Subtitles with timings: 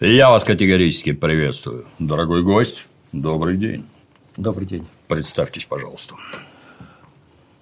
[0.00, 1.86] Я вас категорически приветствую.
[1.98, 3.86] Дорогой гость, добрый день.
[4.36, 4.86] Добрый день.
[5.08, 6.16] Представьтесь, пожалуйста.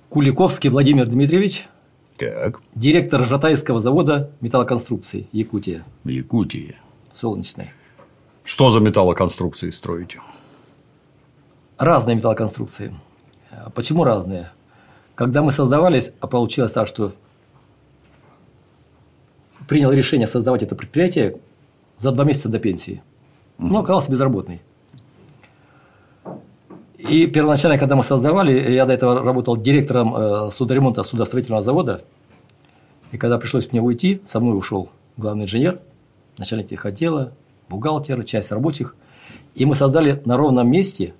[0.08, 1.68] Куликовский Владимир Дмитриевич,
[2.16, 6.74] Так, директор Жатайского завода металлоконструкций Якутия, Якутия.
[7.12, 7.70] Солнечной.
[8.42, 10.18] Что за металлоконструкции строите?
[11.78, 12.94] Разные металлоконструкции.
[13.74, 14.50] Почему разные?
[15.14, 17.12] Когда мы создавались, а получилось так, что
[19.68, 21.38] принял решение создавать это предприятие
[21.96, 23.02] за два месяца до пенсии.
[23.58, 24.60] Ну, оказался безработный.
[26.98, 32.00] И первоначально, когда мы создавали, я до этого работал директором э, судоремонта судостроительного завода.
[33.12, 35.80] И когда пришлось мне уйти, со мной ушел главный инженер,
[36.38, 37.32] начальник техотдела,
[37.68, 38.96] бухгалтер, часть рабочих.
[39.54, 41.14] И мы создали на ровном месте,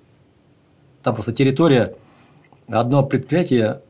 [1.03, 1.95] там просто территория,
[2.67, 3.81] одно предприятие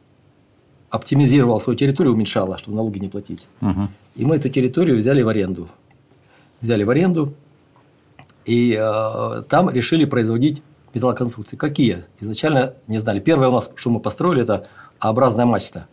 [0.90, 3.48] оптимизировало свою территорию, уменьшало, чтобы налоги не платить.
[3.62, 3.90] Мгм.
[4.16, 5.70] И мы эту территорию взяли в аренду.
[6.66, 7.32] Взяли в аренду,
[8.44, 10.64] и э, там решили производить
[10.96, 11.58] металлоконструкции.
[11.58, 12.06] Какие?
[12.20, 13.20] Изначально не знали.
[13.20, 14.64] Первое у нас, что мы построили, это
[14.98, 15.86] А-образная мачта.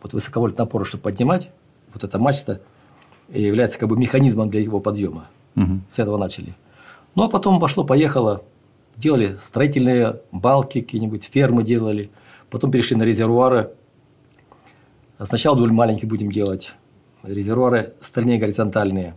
[0.00, 1.50] Вот высоковольтный напор, чтобы поднимать,
[1.92, 2.62] вот эта мачта
[3.28, 5.28] является как бы механизмом для его подъема.
[5.54, 5.84] Мгм.
[5.90, 6.54] С этого начали.
[7.14, 8.42] Ну, а потом пошло-поехало.
[8.96, 12.10] Делали строительные балки какие-нибудь, фермы делали.
[12.48, 13.70] Потом перешли на резервуары.
[15.20, 16.74] Сначала довольно маленькие будем делать.
[17.22, 19.14] Резервуары стальные горизонтальные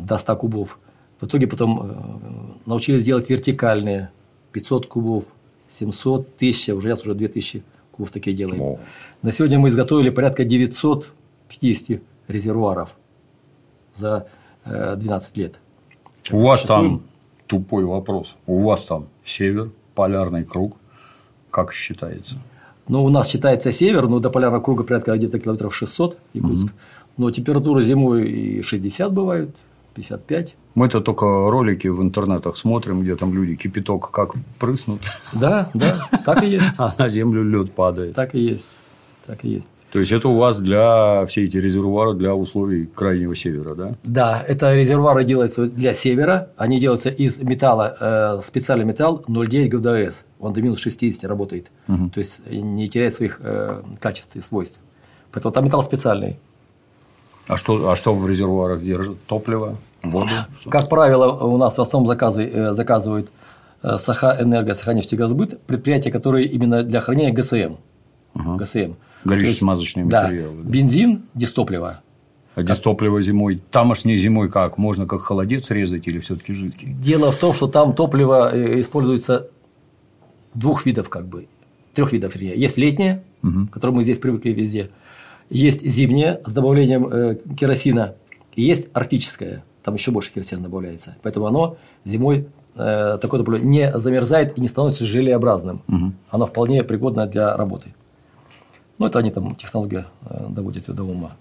[0.00, 0.78] до 100 кубов.
[1.20, 4.10] В итоге потом э, научились делать вертикальные.
[4.52, 5.26] 500 кубов,
[5.68, 8.62] 700, 1000, уже сейчас уже 2000 кубов такие делаем.
[8.62, 8.78] О,
[9.22, 12.96] На сегодня мы изготовили порядка 950 резервуаров
[13.94, 14.26] за
[14.64, 15.60] э, 12 лет.
[16.30, 16.98] У вас Существуем.
[16.98, 17.02] там
[17.46, 18.36] тупой вопрос.
[18.46, 20.76] У вас там север, полярный круг.
[21.50, 22.36] Как считается?
[22.88, 26.68] Ну, у нас считается север, но до полярного круга порядка где-то километров 600, Якутск.
[27.16, 29.56] Но температура зимой и 60 бывают,
[29.96, 30.56] 55.
[30.74, 35.00] Мы-то только ролики в интернетах смотрим, где там люди кипяток как прыснут,
[35.32, 36.72] Да, да, так и есть.
[36.78, 38.14] а на землю лед падает.
[38.14, 38.76] Так и есть.
[39.26, 39.68] Так и есть.
[39.92, 43.92] То есть это у вас для все эти резервуары для условий крайнего севера, да?
[44.02, 46.50] Да, это резервуары делаются для севера.
[46.56, 50.24] Они делаются из металла, э, специальный металл 0,9 ГВДС.
[50.38, 51.70] Он до минус 60 работает.
[51.86, 54.82] То есть не теряет своих э, качеств и свойств.
[55.32, 56.36] Поэтому там металл специальный.
[57.48, 59.16] А что, а что в резервуарах держат?
[59.26, 60.28] Топливо, воду?
[60.70, 63.30] Как правило, у нас в основном заказы, э, заказывают
[63.82, 67.76] э, Саха-Энерго, Саханефтегазбыт, предприятия, которые именно для хранения ГСМ.
[68.34, 68.94] ГСМ.
[69.24, 70.70] Горюче-смазочные То есть, материалы, Да, да.
[70.70, 72.00] бензин, дистопливо.
[72.54, 73.60] А дистопливо зимой?
[73.70, 74.78] Тамошней зимой как?
[74.78, 76.88] Можно как холодец резать или все-таки жидкий?
[76.88, 79.48] Дело в том, что там топливо э, используется
[80.54, 81.48] двух видов, как бы,
[81.94, 82.56] трех видов, вернее.
[82.56, 84.90] Есть летнее, к которому мы здесь привыкли везде.
[85.50, 88.14] Есть зимнее с добавлением керосина.
[88.54, 89.64] И есть арктическое.
[89.86, 91.14] Там еще больше керосина добавляется.
[91.22, 95.80] Поэтому оно зимой э, такое топливо не замерзает и не становится желеобразным.
[96.28, 97.94] Оно вполне пригодно для работы.
[98.98, 101.36] Ну, это они там технология э, доводят до ума.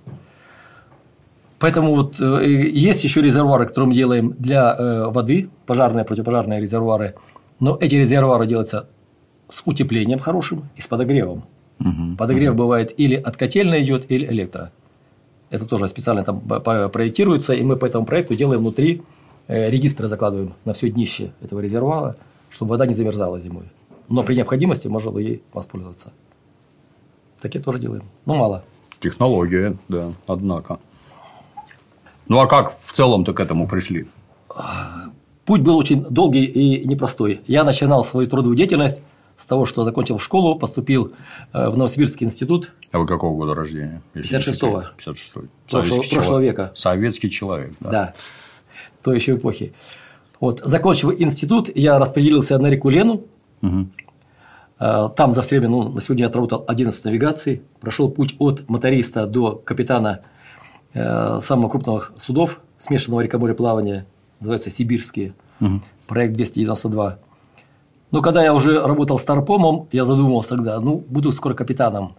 [1.57, 7.15] Поэтому вот э, есть еще резервуары, которые мы делаем для э, воды, пожарные, противопожарные резервуары.
[7.59, 8.87] Но эти резервуары делаются
[9.49, 11.45] с утеплением хорошим и с подогревом.
[12.15, 14.71] Подогрев бывает или от котельной идет, или электро.
[15.49, 19.03] Это тоже специально там проектируется, и мы по этому проекту делаем внутри
[19.47, 22.15] э, регистры закладываем на все днище этого резервуара,
[22.49, 23.65] чтобы вода не замерзала зимой.
[24.09, 26.11] Но при необходимости можно ей воспользоваться.
[27.41, 28.03] Такие тоже делаем.
[28.25, 28.63] Ну, мало.
[28.99, 30.79] Технология, да, однако.
[32.27, 34.07] Ну, а как в целом-то к этому пришли?
[35.45, 37.41] Путь был очень долгий и непростой.
[37.45, 39.03] Я начинал свою трудовую деятельность
[39.37, 41.13] с того, что закончил школу, поступил
[41.53, 42.71] э, в Новосибирский институт.
[42.91, 44.01] А вы какого года рождения?
[44.13, 44.81] если не 56-го.
[44.81, 45.17] секрет?
[45.17, 45.49] 56-й.
[45.69, 46.71] Прошлого- прошлого века.
[46.75, 47.89] Советский человек, да.
[47.91, 48.13] Да.
[49.03, 49.73] Той еще эпохи.
[50.39, 50.61] Вот.
[50.63, 53.23] Закончив институт, я распределился на реку Лену.
[54.79, 59.25] Э, Там за время, ну, на сегодня я отработал 11 навигаций, прошел путь от моториста
[59.25, 60.21] до капитана
[60.93, 64.05] э, самого крупного судов смешанного рекомореплавания,
[64.39, 65.33] называется «Сибирские»,
[66.07, 67.19] проект 292.
[68.11, 72.15] Но когда я уже работал старпомом, я задумался тогда, ну, буду скоро капитаном.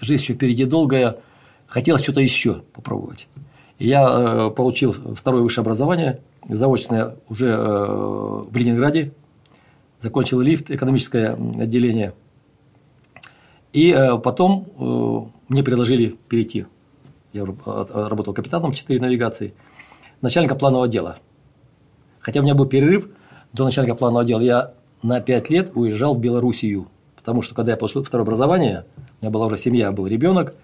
[0.00, 1.18] Жизнь еще впереди долгая,
[1.66, 3.28] хотелось что-то еще попробовать.
[3.78, 9.12] И я э, получил второе высшее образование, заочное уже э, в Ленинграде,
[9.98, 12.14] закончил лифт, экономическое отделение.
[13.72, 16.66] И э, потом э, мне предложили перейти.
[17.32, 19.54] Я уже э, работал капитаном 4 навигации,
[20.20, 21.16] начальника планового отдела.
[22.20, 23.08] Хотя у меня был перерыв
[23.52, 26.88] до начальника планового отдела, я на 5 лет уезжал в Белоруссию.
[27.14, 30.54] Потому что, когда я получил второе образование, у меня была уже семья, был ребенок,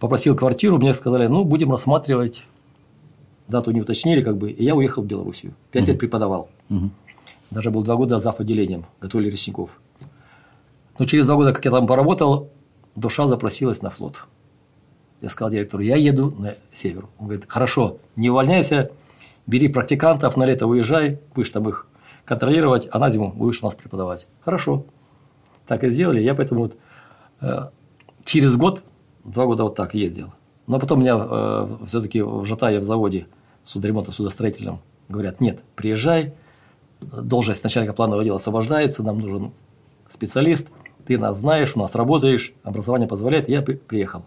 [0.00, 2.46] попросил квартиру, мне сказали, ну, будем рассматривать
[3.46, 5.54] дату не уточнили, как бы, и я уехал в Белоруссию.
[5.70, 6.48] Пять лет преподавал.
[7.52, 8.40] Даже был два года зав.
[8.40, 9.80] отделением, готовили лесников.
[10.98, 12.50] Но через два года, как я там поработал,
[12.96, 14.24] душа запросилась на флот.
[15.20, 17.06] Я сказал директору, я еду на север.
[17.18, 18.90] Он говорит, хорошо, не увольняйся,
[19.46, 21.86] бери практикантов, на лето уезжай, будешь там их
[22.26, 24.26] контролировать, а на зиму будешь у нас преподавать.
[24.44, 24.84] Хорошо.
[25.66, 26.20] Так и сделали.
[26.20, 26.76] Я поэтому вот,
[27.40, 27.68] э,
[28.24, 28.82] через год,
[29.24, 30.32] два года вот так ездил.
[30.66, 33.26] Но потом меня э, все-таки в Жатае в заводе
[33.64, 36.34] судоремонта судостроительном говорят, нет, приезжай,
[37.00, 39.52] должность начальника планового дела освобождается, нам нужен
[40.08, 40.68] специалист,
[41.06, 44.24] ты нас знаешь, у нас работаешь, образование позволяет, я приехал.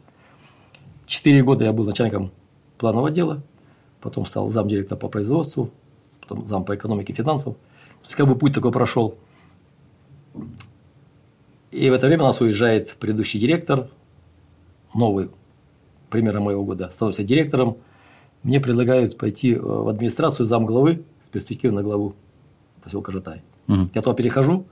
[1.06, 2.31] Четыре года я был начальником
[2.78, 3.42] планового дела,
[4.00, 5.72] потом стал замдиректора по производству,
[6.22, 7.56] потом зам по экономике и финансам.
[8.01, 9.18] То есть, как бы путь такой прошел.
[11.72, 13.90] И в это время у нас уезжает предыдущий директор,
[14.94, 15.30] новый,
[16.10, 17.78] примерно моего года, становится директором.
[18.42, 22.16] Мне предлагают пойти в администрацию замглавы с перспективой на главу
[22.81, 23.44] поселка Жатай.
[23.68, 23.90] Угу.
[23.94, 24.66] Я туда перехожу,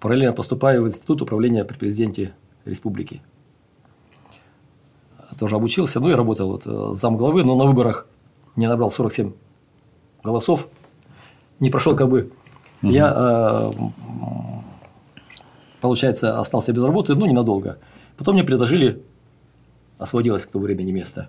[0.00, 2.34] параллельно поступаю в Институт управления при президенте
[2.64, 3.22] республики.
[5.38, 8.06] Тоже обучился, ну и работал вот э, замглавы, но на выборах
[8.54, 9.32] не набрал 47
[10.22, 10.68] голосов,
[11.60, 12.30] не прошел как бы.
[12.84, 12.92] Угу.
[12.92, 13.70] Я, э,
[15.80, 17.78] получается, остался без работы, ну, ненадолго.
[18.16, 19.02] Потом мне предложили,
[19.98, 21.28] освободилось к тому времени место,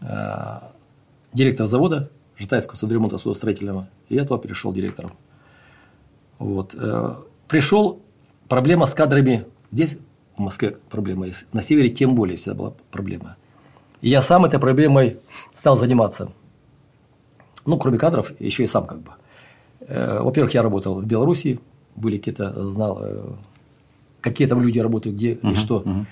[0.00, 0.60] э,
[1.32, 5.12] директор завода Житайского судоремонта судостроительного, и я туда перешел директором.
[6.38, 6.74] Вот.
[6.74, 7.16] Э,
[7.48, 8.00] Пришел,
[8.48, 9.98] проблема с кадрами здесь,
[10.36, 13.36] в Москве проблема есть, на севере тем более всегда была проблема.
[14.00, 15.18] И я сам этой проблемой
[15.52, 16.32] стал заниматься.
[17.66, 19.12] Ну, кроме кадров, еще и сам как бы.
[19.86, 21.60] Э, во-первых, я работал в Беларуси,
[21.96, 23.22] были какие-то, знал, э,
[24.20, 25.82] какие там люди работают, где uh-huh, и что.
[25.82, 26.04] Uh-huh.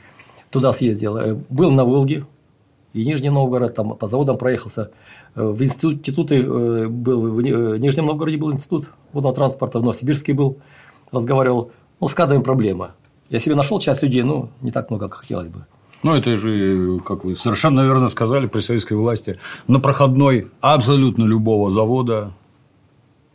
[0.50, 1.38] Туда съездил.
[1.48, 2.26] Был на Волге,
[2.92, 4.90] и Нижний Новгород, там по заводам проехался.
[5.34, 10.34] Э, в институты э, был, в э, Нижнем Новгороде был институт водного транспорта, в Новосибирске
[10.34, 10.58] был,
[11.10, 11.72] разговаривал.
[12.00, 12.92] Ну, с кадрами проблема.
[13.30, 15.64] Я себе нашел часть людей, но не так много, как хотелось бы.
[16.02, 21.70] Ну, это же, как вы совершенно верно сказали, при советской власти, на проходной абсолютно любого
[21.70, 22.32] завода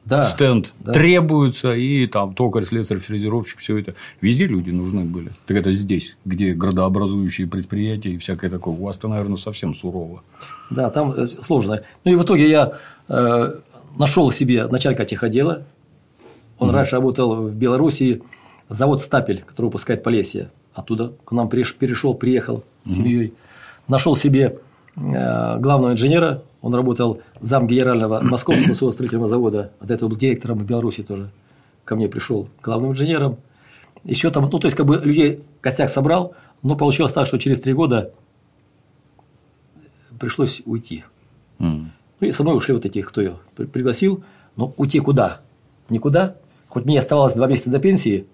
[0.07, 0.93] да, стенд да.
[0.93, 3.93] требуется, и там токарь, слесарь, фрезеровщик, все это.
[4.21, 5.31] Везде люди нужны были.
[5.45, 8.73] Так это здесь, где градообразующие предприятия и всякое такое.
[8.73, 10.23] У вас-то, наверное, совсем сурово.
[10.69, 11.81] Да, там э, сложно.
[12.05, 12.73] Ну и в итоге я
[13.09, 13.53] э,
[13.97, 15.63] нашел себе начальника техотдела.
[16.57, 18.21] Он mm раньше работал в Белоруссии,
[18.69, 20.49] завод Стапель, который выпускает Полесье.
[20.73, 23.27] Оттуда к нам перешел, приехал с семьей.
[23.27, 23.33] mm
[23.89, 24.57] Нашел себе
[24.95, 30.57] э, главного инженера он работал зам генерального Московского судостроительного завода, а до этого был директором
[30.57, 31.31] в Беларуси тоже.
[31.85, 33.37] Ко мне пришел главным инженером.
[34.03, 37.61] Еще там, ну, то есть, как бы людей костяк собрал, но получилось так, что через
[37.61, 38.11] три года
[40.19, 41.05] пришлось уйти.
[41.59, 41.85] Mm.
[42.19, 44.25] Ну, и со мной ушли вот эти, кто ее пригласил.
[44.57, 45.39] Но уйти куда?
[45.87, 46.35] Никуда.
[46.67, 48.27] Хоть мне оставалось два месяца до пенсии,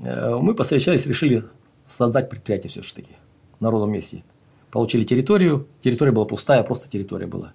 [0.00, 1.44] э, мы посовещались, решили
[1.84, 3.16] создать предприятие все-таки
[3.58, 4.22] на ровном месте
[4.70, 7.52] получили территорию, территория была пустая, просто территория была.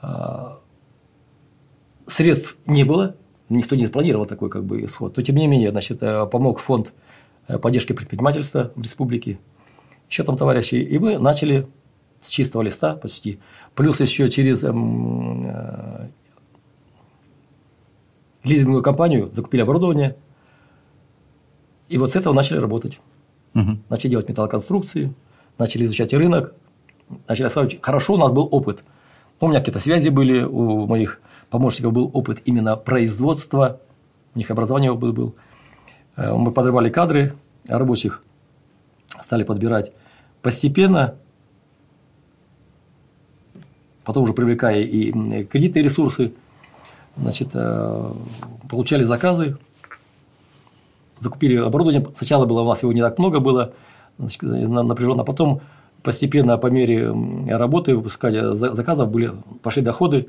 [0.00, 0.60] А,
[2.06, 3.16] средств не было,
[3.48, 5.16] никто не спланировал такой как бы исход.
[5.16, 6.92] Но тем не менее, значит, э, помог фонд
[7.46, 9.38] э, поддержки предпринимательства в республике,
[10.08, 11.66] еще там товарищи, и мы начали
[12.20, 13.38] с чистого листа почти,
[13.74, 16.08] плюс еще через эм, э,
[18.44, 20.16] лизинговую компанию закупили оборудование,
[21.88, 23.00] и вот с этого начали работать.
[23.54, 23.78] Угу.
[23.88, 25.14] Начали делать металлоконструкции,
[25.58, 26.54] начали изучать рынок,
[27.26, 27.78] начали осваивать.
[27.82, 28.84] Хорошо, у нас был опыт.
[29.40, 33.80] У меня какие-то связи были, у моих помощников был опыт именно производства,
[34.34, 35.34] у них образование опыт был.
[36.16, 37.34] Э, мы подрывали кадры
[37.68, 38.22] рабочих,
[39.20, 39.92] стали подбирать.
[40.42, 41.16] Постепенно,
[44.04, 46.32] потом уже привлекая и кредитные ресурсы,
[47.16, 48.12] значит, э,
[48.68, 49.56] получали заказы,
[51.18, 52.04] закупили оборудование.
[52.14, 53.74] Сначала было у нас его не так много было–
[54.18, 55.24] напряженно.
[55.24, 55.60] Потом
[56.02, 57.12] постепенно по мере
[57.48, 59.32] работы, выпускания заказов были,
[59.62, 60.28] пошли доходы,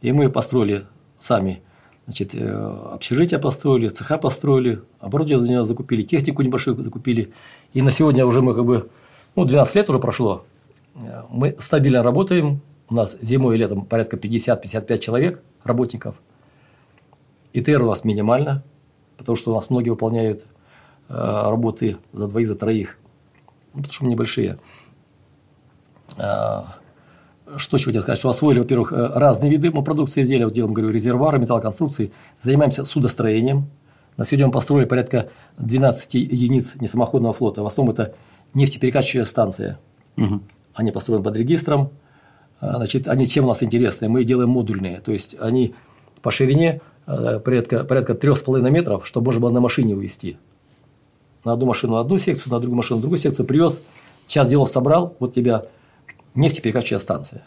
[0.00, 0.86] и мы построили
[1.18, 1.62] сами.
[2.06, 2.52] Значит, э,
[2.94, 7.32] общежития построили, цеха построили, оборудование закупили, технику небольшую закупили.
[7.74, 8.90] И на сегодня уже мы как бы,
[9.36, 10.44] ну, 12 лет уже прошло,
[10.96, 16.20] э, мы стабильно работаем, у нас зимой и летом порядка 50-55 человек, работников.
[17.52, 18.64] ИТР у нас минимально,
[19.16, 20.46] потому что у нас многие выполняют
[21.08, 22.98] э, работы за двоих, за троих
[23.74, 24.58] ну, потому что мы небольшие.
[26.18, 26.76] А,
[27.56, 28.18] что еще хотел сказать?
[28.18, 30.44] Что освоили, во-первых, э, разные виды продукции изделия.
[30.44, 32.12] Вот делаем, говорю, резервуары, металлоконструкции.
[32.40, 33.70] Занимаемся судостроением.
[34.16, 37.62] На сегодня мы построили порядка 12 единиц несамоходного флота.
[37.62, 38.14] В основном это
[38.54, 39.78] нефтеперекачивающая станция.
[40.16, 40.40] Угу.
[40.74, 41.90] Они построены под регистром.
[42.60, 44.08] Значит, они чем у нас интересны?
[44.08, 45.74] Мы делаем модульные, то есть они
[46.22, 50.36] по ширине э, порядка, порядка 3,5 метров, чтобы можно было на машине увезти.
[51.44, 53.82] На одну машину одну секцию, на другую машину другую секцию привез,
[54.26, 55.66] час делов собрал, вот тебя
[56.34, 57.42] нефтеперекачивающая станция.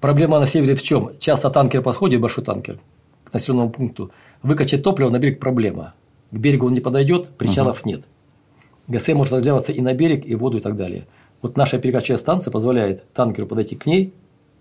[0.00, 1.10] Проблема на севере в чем?
[1.18, 2.78] Часто танкер подходит, большой танкер,
[3.24, 4.10] к населенному пункту.
[4.42, 5.94] Выкачать топливо на берег– проблема.
[6.30, 7.90] К берегу он не подойдет, причалов угу.
[7.90, 8.04] нет.
[8.88, 11.06] ГСМ может разливаться и на берег, и в воду, и так далее.
[11.42, 14.12] Вот наша перекачивающая станция позволяет танкеру подойти к ней,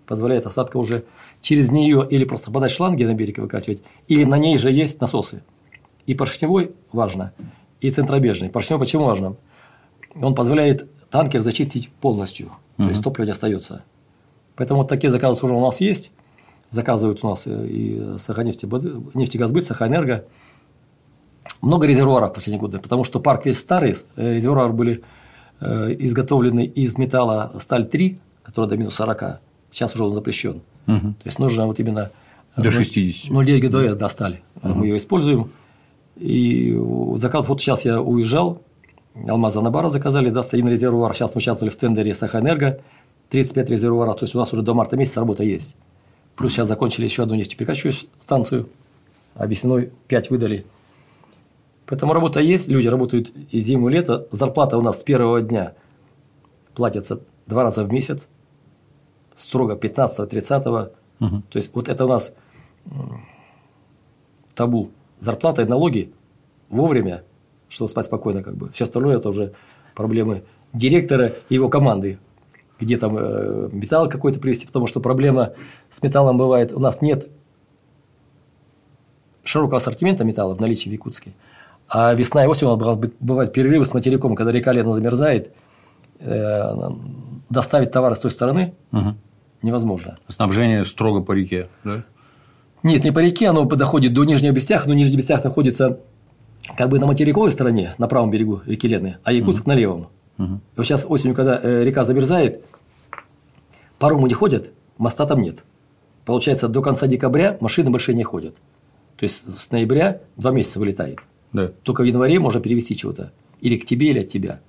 [0.05, 1.05] позволяет осадка уже
[1.41, 4.99] через нее или просто подать шланги на берег и выкачивать, или на ней же есть
[4.99, 5.41] насосы.
[6.05, 7.33] И поршневой важно,
[7.81, 8.49] и центробежный.
[8.49, 9.35] Поршневой почему важно?
[10.15, 12.85] Он позволяет танкер зачистить полностью, угу.
[12.85, 13.83] то есть топливо не остается.
[14.55, 16.11] Поэтому вот такие заказы уже у нас есть.
[16.69, 20.25] Заказывают у нас и Саханефтегазбыт, Сахаэнерго.
[21.61, 25.03] Много резервуаров в последние годы, потому что парк весь старый, э, резервуары были
[25.61, 29.39] э, изготовлены из металла сталь-3, который до минус 40,
[29.71, 30.61] сейчас уже он запрещен.
[30.87, 30.99] Угу.
[30.99, 32.11] То есть нужно вот именно
[32.55, 33.31] э, до 60.
[33.31, 34.41] 0,9 ГДВ достали.
[34.63, 34.73] Угу.
[34.73, 35.51] Мы ее используем.
[36.19, 36.77] И
[37.15, 38.61] заказ, вот сейчас я уезжал,
[39.27, 41.13] Алмаза Набара заказали, даст один резервуар.
[41.15, 42.81] Сейчас мы участвовали в тендере Сахаэнерго.
[43.29, 45.75] 35 резервуаров, то есть у нас уже до марта месяца работа есть.
[46.35, 48.69] Плюс сейчас закончили еще одну нефтеперекачивающую станцию,
[49.35, 50.65] а весной 5 выдали.
[51.85, 54.27] Поэтому работа есть, люди работают и зиму, и лето.
[54.31, 55.73] Зарплата у нас с первого дня
[56.73, 58.29] платится два раза в месяц,
[59.35, 60.91] строго 15-30.
[61.19, 61.41] Угу.
[61.49, 62.33] То есть, вот это у нас
[64.55, 64.91] табу.
[65.19, 66.13] Зарплата и налоги
[66.69, 67.23] вовремя,
[67.67, 68.69] чтобы спать спокойно, как бы.
[68.71, 69.53] Все остальное это уже
[69.95, 72.19] проблемы директора и его команды
[72.79, 75.53] где там э, металл какой-то привезти, потому что проблема
[75.89, 77.27] с металлом бывает, у нас нет
[79.43, 81.33] широкого ассортимента металла в наличии в Якутске.
[81.87, 85.53] А весна и осень у нас бывают перерывы с материком, когда река летом замерзает,
[86.19, 86.73] э,
[87.49, 89.15] доставить товары с той стороны угу.
[89.61, 90.17] невозможно.
[90.27, 92.03] Снабжение строго по реке, да?
[92.83, 95.99] Нет, не по реке, оно доходит до Нижнего Бестях, но Нижний Бестях находится
[96.77, 99.71] как бы на материковой стороне, на правом берегу реки Лены, а Якутск угу.
[99.71, 100.07] на левом.
[100.37, 100.61] Угу.
[100.77, 102.63] вот сейчас осенью, когда э, река замерзает,
[103.97, 105.63] паромы не ходят, моста там нет.
[106.25, 108.55] Получается, до конца декабря машины больше не ходят.
[109.17, 111.19] То есть с ноября два месяца вылетает.
[111.51, 111.71] Да.
[111.83, 113.33] Только в январе можно перевести чего-то.
[113.59, 114.61] Или к тебе, или от тебя.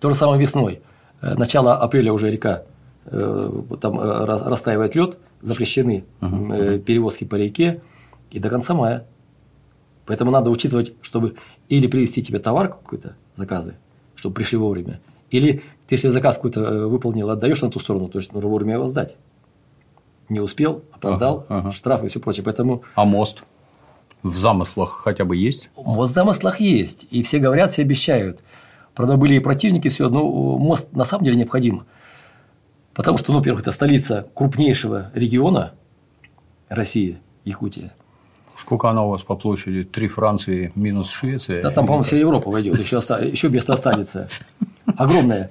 [0.00, 0.80] То же самое весной.
[1.20, 2.64] Э, начало апреля уже река
[3.06, 7.82] э, там растаивает лед, запрещены uh перевозки по реке
[8.30, 9.06] и до конца мая.
[10.06, 11.36] Поэтому надо учитывать, чтобы
[11.68, 13.76] или привезти тебе товар какой-то, заказы,
[14.14, 15.00] чтобы пришли вовремя.
[15.30, 18.74] Или ты, если заказ какой-то э, выполнил, отдаешь на ту сторону, то есть нужно вовремя
[18.74, 19.16] его сдать.
[20.28, 21.70] Не успел, опоздал, ага, ага.
[21.70, 22.44] штраф и все прочее.
[22.44, 22.82] Поэтому...
[22.94, 23.44] А мост?
[24.22, 25.70] В замыслах хотя бы есть?
[25.76, 27.06] Мост в замыслах есть.
[27.10, 28.40] И все говорят, все обещают.
[28.94, 30.22] Правда, были и противники, все, но
[30.58, 31.84] мост на самом деле необходим.
[32.94, 35.74] Потому что, ну, во-первых, это столица крупнейшего региона
[36.68, 37.92] России, Якутия.
[38.56, 39.82] Сколько она у вас по площади?
[39.82, 41.60] Три Франции минус Швеция?
[41.60, 43.18] Да, там, по-моему, вся Европа войдет, еще, оста...
[43.18, 44.28] еще место останется.
[44.96, 45.50] Огромное.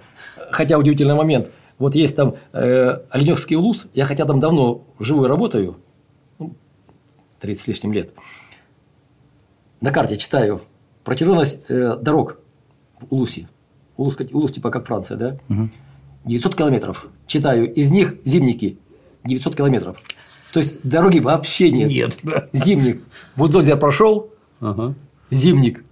[0.51, 1.51] Хотя удивительный момент.
[1.79, 5.77] Вот есть там э, Оленевский улус, я хотя там давно живу и работаю,
[6.39, 6.55] ну,
[7.41, 8.13] 30 с лишним лет,
[9.81, 10.62] на карте читаю
[11.03, 12.38] протяженность э, дорог
[13.00, 13.50] в Улусе.
[13.97, 15.38] Улус, Улус типа как Франция, да?
[15.50, 15.69] Угу.
[16.25, 17.08] 900 километров.
[17.27, 18.77] Читаю, из них зимники
[19.24, 19.98] 900 километров.
[20.53, 21.89] То есть дороги вообще нет.
[21.89, 22.20] Нет.
[22.24, 22.48] Да.
[22.53, 23.01] Зимник.
[23.36, 24.94] Бульдозер прошел, ага.
[25.32, 25.84] зимник.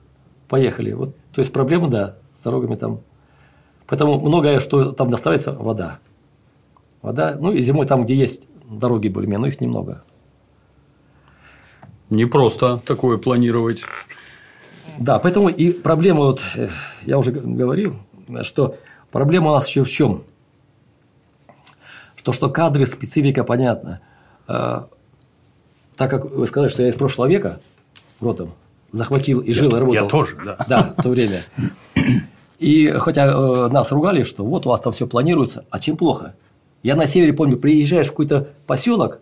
[0.47, 0.93] Поехали.
[0.93, 3.01] Вот, то есть проблема, да, с дорогами там.
[3.87, 5.99] Поэтому многое, что там доставится, вода.
[7.01, 7.37] Вода.
[7.39, 10.03] Ну и зимой там, где есть дороги более-менее, но их немного.
[12.09, 13.81] Не просто такое планировать.
[14.99, 16.67] Да, поэтому и проблема, вот э,
[17.03, 17.95] я уже говорил,
[18.43, 18.75] что
[19.11, 20.23] проблема у нас еще в чем?
[22.23, 23.99] То, что кадры, специфика понятна.
[24.47, 24.87] А,
[25.95, 27.59] так как вы сказали, что я из прошлого века
[28.19, 28.51] родом,
[28.91, 30.03] захватил и жил, я, и работал.
[30.03, 30.57] Я тоже, да.
[30.67, 31.43] Да, в то время.
[32.59, 36.35] И хотя э, нас ругали, что вот у вас там все планируется, а чем плохо?
[36.83, 39.19] Я на севере помню, приезжаешь в какой-то поселок,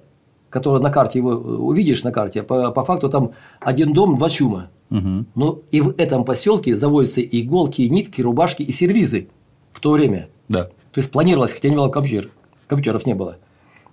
[0.50, 3.32] который на карте его э, увидишь на карте, по, по факту там
[3.62, 4.68] один дом, два чума.
[4.90, 5.26] Угу.
[5.36, 9.30] Но и в этом поселке заводятся иголки, нитки, рубашки и сервизы
[9.74, 10.30] в то время.
[10.48, 10.66] Да.
[10.66, 12.32] То есть планировалось, хотя не было компьютер,
[12.68, 13.38] компьютеров не было.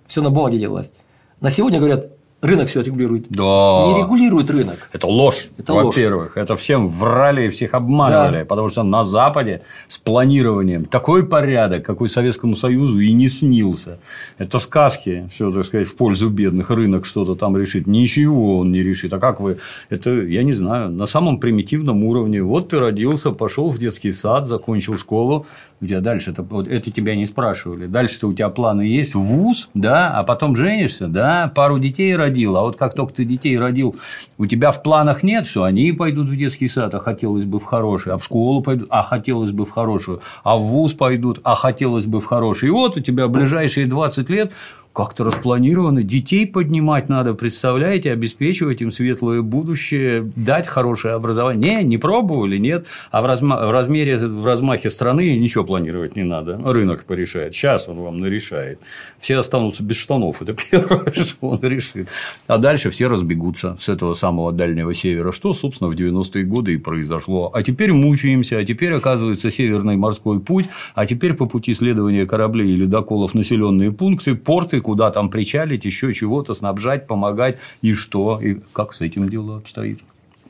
[0.07, 0.93] Все на бумаге делалось.
[1.39, 2.09] На сегодня говорят,
[2.41, 3.25] рынок все регулирует.
[3.29, 3.43] Да.
[3.87, 4.89] Не регулирует рынок.
[4.93, 5.49] Это ложь.
[5.57, 6.43] Это во-первых, ложь.
[6.43, 8.45] это всем врали и всех обманывали, да.
[8.45, 13.99] потому что на Западе с планированием такой порядок, какой Советскому Союзу и не снился.
[14.37, 16.69] Это сказки, все, так сказать, в пользу бедных.
[16.69, 17.87] Рынок что-то там решит.
[17.87, 19.13] Ничего он не решит.
[19.13, 19.57] А как вы?
[19.89, 22.43] Это, я не знаю, на самом примитивном уровне.
[22.43, 25.45] Вот ты родился, пошел в детский сад, закончил школу,
[25.79, 27.85] у тебя дальше это, вот это тебя не спрашивали.
[27.85, 32.61] Дальше-то у тебя планы есть ВУЗ, да, а потом женишься, да, пару детей родил, а
[32.61, 33.95] вот как только ты детей родил,
[34.37, 37.63] у тебя в планах нет, что они пойдут в детский сад, а хотелось бы в
[37.63, 41.53] хороший, а в школу пойдут, а хотелось бы в хорошую, а в ВУЗ пойдут, а
[41.55, 42.69] хотелось бы в хороший.
[42.69, 44.53] И вот у тебя ближайшие 20 лет
[44.97, 46.01] как-то распланировано.
[46.01, 51.75] Детей поднимать надо, представляете, обеспечивать им светлое будущее, дать хорошее образование.
[51.75, 52.87] Не, не пробовали, нет.
[53.11, 56.59] А в, разма- в размере, в размахе страны ничего планировать не надо.
[56.65, 57.53] Рынок порешает.
[57.53, 58.79] Сейчас он вам нарешает.
[59.19, 60.41] Все останутся без штанов.
[60.41, 62.07] Это первое, что он решит.
[62.47, 66.77] А дальше все разбегутся с этого самого дальнего севера, что, собственно, в 90-е годы и
[66.77, 67.51] произошло.
[67.53, 72.71] А теперь мучаемся, а теперь, оказывается, Северный морской путь, а теперь по пути следования кораблей
[72.71, 78.61] и ледоколов населенные пункты, порты, куда там причалить, еще чего-то снабжать, помогать, и что, и
[78.71, 79.99] как с этим дело обстоит.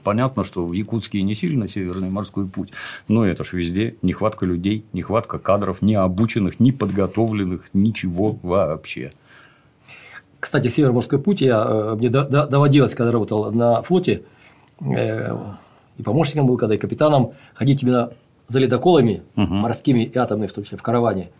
[0.03, 2.69] Понятно, что в Якутске не сильно Северный морской путь,
[3.07, 9.09] но это ж везде нехватка людей, нехватка кадров, не обученных, не подготовленных, ничего вообще.
[10.39, 14.21] Кстати, Северный морской путь я, э, мне доводилось, когда работал на флоте,
[14.81, 15.35] э,
[15.97, 18.11] и помощником был, когда и капитаном, ходить именно
[18.47, 19.51] за ледоколами угу.
[19.51, 21.31] морскими и атомными, в том числе в караване.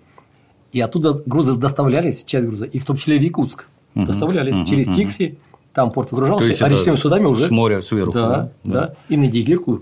[0.78, 3.66] И оттуда грузы доставлялись, часть груза, и в том числе в Якутск.
[3.96, 5.40] Угу, доставлялись угу, через Тикси,
[5.74, 7.48] там порт выгружался, а речными судами уже.
[7.48, 8.12] С моря сверху.
[8.12, 8.94] Да, да, да.
[9.10, 9.82] И на Дигирку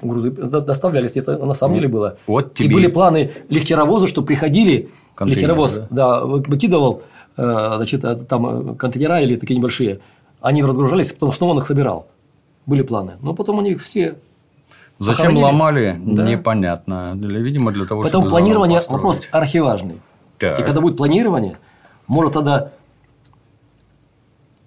[0.00, 1.18] грузы доставлялись.
[1.18, 2.16] Это на самом деле было.
[2.26, 2.70] Вот тебе...
[2.70, 4.88] И были планы легкеровоза, что приходили,
[5.20, 5.86] легкеровоз да?
[5.90, 7.02] Да, выкидывал
[7.36, 10.00] э, значит, э, там контейнера или такие небольшие.
[10.40, 12.06] Они разгружались, потом снова он их собирал.
[12.64, 13.18] Были планы.
[13.20, 14.16] Но потом они все
[14.98, 15.44] Зачем похоронили.
[15.44, 16.22] ломали, да.
[16.24, 17.12] непонятно.
[17.16, 19.96] Видимо, для того, Поэтому чтобы планирование– вопрос архиважный.
[20.42, 20.58] Так.
[20.58, 21.56] И когда будет планирование,
[22.08, 22.72] может тогда,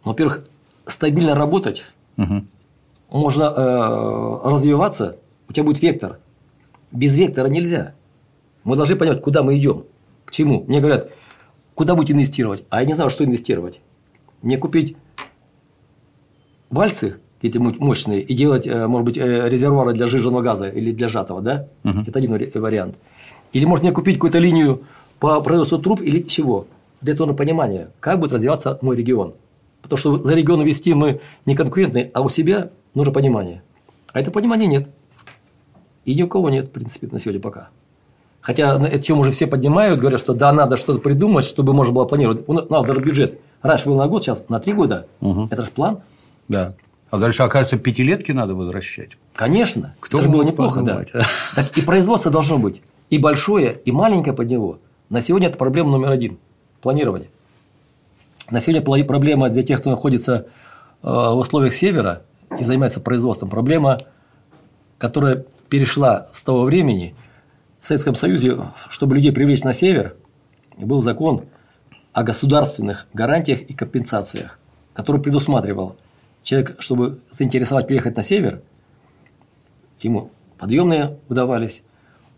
[0.05, 0.46] во-первых,
[0.86, 1.84] стабильно работать,
[2.15, 2.46] угу.
[3.12, 5.17] можно э, развиваться,
[5.50, 6.20] у тебя будет вектор.
[6.94, 7.94] Без вектора нельзя.
[8.64, 9.83] Мы должны понять, куда мы идем,
[10.24, 10.64] к чему.
[10.66, 11.09] Мне говорят,
[11.74, 13.81] куда будете инвестировать, а я не знаю, что инвестировать.
[14.42, 14.96] Мне купить
[16.70, 21.09] вальцы какие-то мощные и делать, э, может быть, э, резервуары для жиженного газа или для
[21.09, 21.68] сжатого, да?
[21.83, 22.00] Угу.
[22.07, 22.96] Это один вариант.
[23.51, 24.85] Или может мне купить какую-то линию
[25.19, 26.67] по производству труб или чего.
[27.01, 29.33] Для этого нужно понимание, как будет развиваться мой регион.
[29.81, 33.61] Потому что за регион вести мы не конкурентны, а у себя нужно понимание.
[34.13, 34.89] А это понимания нет.
[36.05, 37.69] И ни у кого нет, в принципе, на сегодня пока.
[38.41, 42.05] Хотя эту тему уже все поднимают, говорят, что да, надо что-то придумать, чтобы можно было
[42.05, 42.43] планировать.
[42.47, 45.07] У нас даже бюджет раньше был на год, сейчас на три года.
[45.21, 45.47] Угу.
[45.51, 45.99] Это же план.
[46.47, 46.75] Да.
[47.09, 49.11] А дальше, оказывается, пятилетки надо возвращать.
[49.33, 49.95] Конечно.
[49.99, 51.21] Кто это же было неплохо, подумать, да.
[51.55, 54.79] Так и производство должно быть и большое, и маленькое под него.
[55.09, 56.39] На сегодня это проблема номер один–
[56.81, 57.29] планирование.
[58.50, 60.48] На сегодня проблема для тех, кто находится
[61.03, 62.24] э, в условиях севера
[62.59, 63.98] и занимается производством, проблема,
[64.98, 67.15] которая перешла с того времени.
[67.81, 68.57] В Советском Союзе,
[68.89, 70.15] чтобы людей привлечь на север,
[70.77, 71.46] был закон
[72.13, 74.57] о государственных гарантиях и компенсациях,
[74.94, 75.96] который предусматривал,
[76.41, 78.61] человек, чтобы заинтересовать приехать на север,
[80.00, 81.83] ему подъемные выдавались,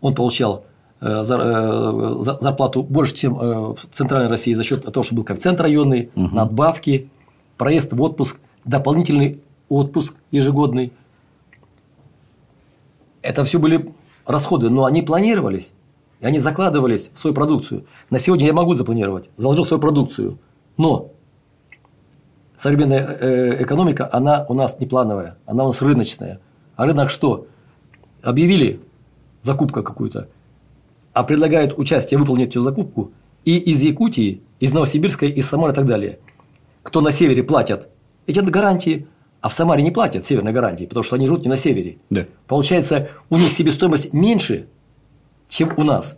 [0.00, 0.64] он получал
[1.00, 6.34] зарплату больше, чем э, в Центральной России за счет того, что был коэффициент районный, угу.
[6.34, 7.10] надбавки,
[7.56, 10.92] проезд в отпуск, дополнительный отпуск ежегодный.
[13.22, 13.92] Это все были
[14.26, 15.74] расходы, но они планировались,
[16.20, 17.84] и они закладывались в свою продукцию.
[18.10, 20.38] На сегодня я могу запланировать, заложил свою продукцию,
[20.76, 21.12] но
[22.56, 26.40] современная экономика, она у нас не плановая, она у нас рыночная.
[26.74, 27.46] А рынок что?
[28.22, 28.80] Объявили
[29.42, 30.28] закупка какую-то,
[31.18, 33.10] а предлагают участие выполнить эту закупку
[33.44, 36.20] и из Якутии, из Новосибирска, из Самары и так далее.
[36.84, 37.88] Кто на севере платят
[38.28, 39.08] эти гарантии,
[39.40, 41.98] а в Самаре не платят северной гарантии, потому что они живут не на севере.
[42.08, 42.26] Да.
[42.46, 44.68] Получается, у них себестоимость меньше,
[45.48, 46.16] чем у нас.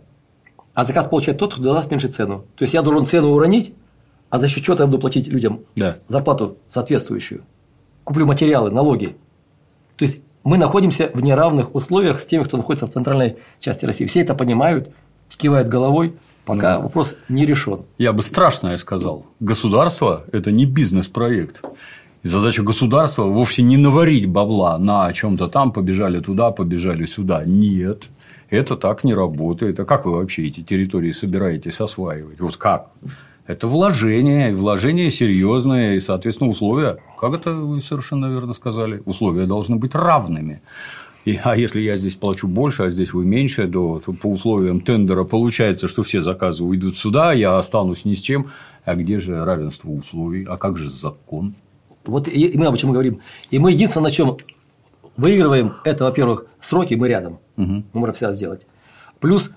[0.75, 2.45] А заказ получает тот, кто даст меньше цену.
[2.55, 3.73] То есть я должен цену уронить,
[4.29, 5.95] а за счет чего я буду платить людям да.
[6.09, 7.41] зарплату соответствующую.
[8.03, 9.15] Куплю материалы, налоги.
[9.97, 14.05] То есть мы находимся в неравных условиях с теми, кто находится в центральной части России.
[14.05, 14.91] Все это понимают,
[15.37, 16.13] кивают головой,
[16.45, 17.81] пока ну, вопрос не решен.
[17.97, 19.25] Я бы страшное сказал.
[19.39, 21.61] Государство– это не бизнес-проект.
[22.23, 27.43] И задача государства вовсе не наварить бабла на чем-то там, побежали туда, побежали сюда.
[27.45, 28.03] Нет,
[28.49, 29.79] это так не работает.
[29.79, 32.39] А как вы вообще эти территории собираетесь осваивать?
[32.39, 32.89] Вот как?
[33.47, 39.77] Это вложение, вложение серьезное, и, соответственно, условия, как это вы совершенно верно сказали, условия должны
[39.77, 40.61] быть равными.
[41.25, 44.81] И, а если я здесь плачу больше, а здесь вы меньше, то, то по условиям
[44.81, 48.47] тендера получается, что все заказы уйдут сюда, я останусь ни с чем.
[48.85, 50.45] А где же равенство условий?
[50.45, 51.55] А как же закон?
[52.05, 53.21] Вот и мы об чем говорим.
[53.51, 54.37] И мы единственное, на чем
[55.17, 57.39] выигрываем, это, во-первых, сроки, мы рядом.
[57.57, 57.65] Угу.
[57.65, 58.65] Мы можем все сделать.
[59.19, 59.51] Плюс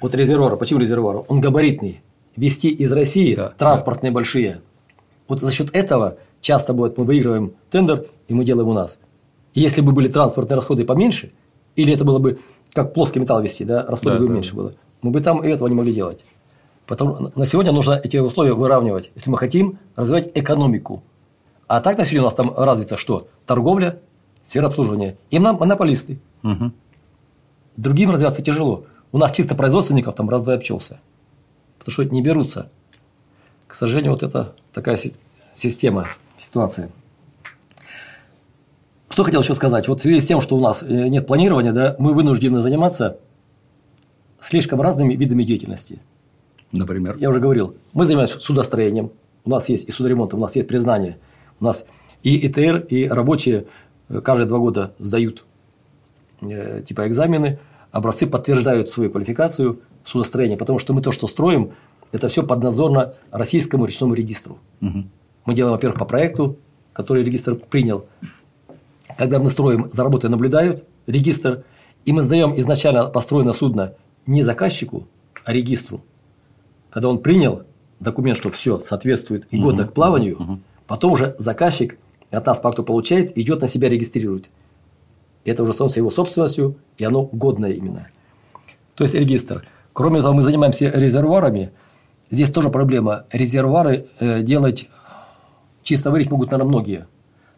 [0.00, 0.54] от резервуара.
[0.54, 1.18] Почему резервуара?
[1.18, 2.00] Он габаритный.
[2.36, 4.14] Вести из России да, транспортные да.
[4.14, 4.60] большие.
[5.28, 9.00] Вот за счет этого часто будет, мы выигрываем тендер, и мы делаем у нас.
[9.54, 11.32] И если бы были транспортные расходы поменьше,
[11.76, 12.40] или это было бы
[12.72, 14.34] как плоский металл вести, да, расходы да, бы да.
[14.34, 16.24] меньше было, мы бы там и этого не могли делать.
[16.86, 21.02] Потому на сегодня нужно эти условия выравнивать, если мы хотим развивать экономику.
[21.68, 23.28] А так на сегодня у нас там развито что?
[23.46, 24.00] Торговля,
[24.42, 25.16] сфера обслуживания.
[25.30, 26.18] И нам монополисты.
[26.42, 26.72] Угу.
[27.76, 28.86] Другим развиваться тяжело.
[29.12, 31.00] У нас чисто производственников там раз-два обчелся.
[31.80, 32.70] Потому что не берутся.
[33.66, 34.96] К сожалению, вот это такая
[35.54, 36.90] система, ситуация.
[39.08, 39.88] Что хотел еще сказать?
[39.88, 43.18] Вот в связи с тем, что у нас э, нет планирования, да, мы вынуждены заниматься
[44.38, 46.00] слишком разными видами деятельности.
[46.70, 47.16] Например?
[47.18, 49.10] Я уже говорил, мы занимаемся судостроением,
[49.44, 51.18] у нас есть и судоремонтом, у нас есть признание,
[51.58, 51.84] у нас
[52.22, 53.66] и ИТР, и рабочие
[54.08, 55.44] э, каждые два года сдают
[56.42, 57.58] э, типа экзамены,
[57.90, 61.72] образцы подтверждают свою квалификацию в судостроении, потому что мы то, что строим,
[62.12, 64.58] это все подназорно российскому речному регистру.
[64.80, 65.04] Угу.
[65.46, 66.56] Мы делаем, во-первых, по проекту,
[66.92, 68.06] который регистр принял.
[69.16, 71.64] Когда мы строим, за работой наблюдают регистр,
[72.04, 73.94] и мы сдаем изначально построенное судно
[74.26, 75.06] не заказчику,
[75.44, 76.02] а регистру.
[76.90, 77.62] Когда он принял
[78.00, 80.60] документ, что все соответствует и годно угу, к плаванию, угу.
[80.86, 81.98] потом уже заказчик
[82.30, 84.48] от нас по акту получает, идет на себя регистрирует.
[85.44, 88.08] Это уже становится его собственностью, и оно годное именно.
[88.94, 89.66] То есть регистр.
[89.92, 91.72] Кроме того, мы занимаемся резервуарами.
[92.30, 93.24] Здесь тоже проблема.
[93.32, 94.88] Резервуары э, делать
[95.82, 97.06] чисто варить могут, наверное, многие.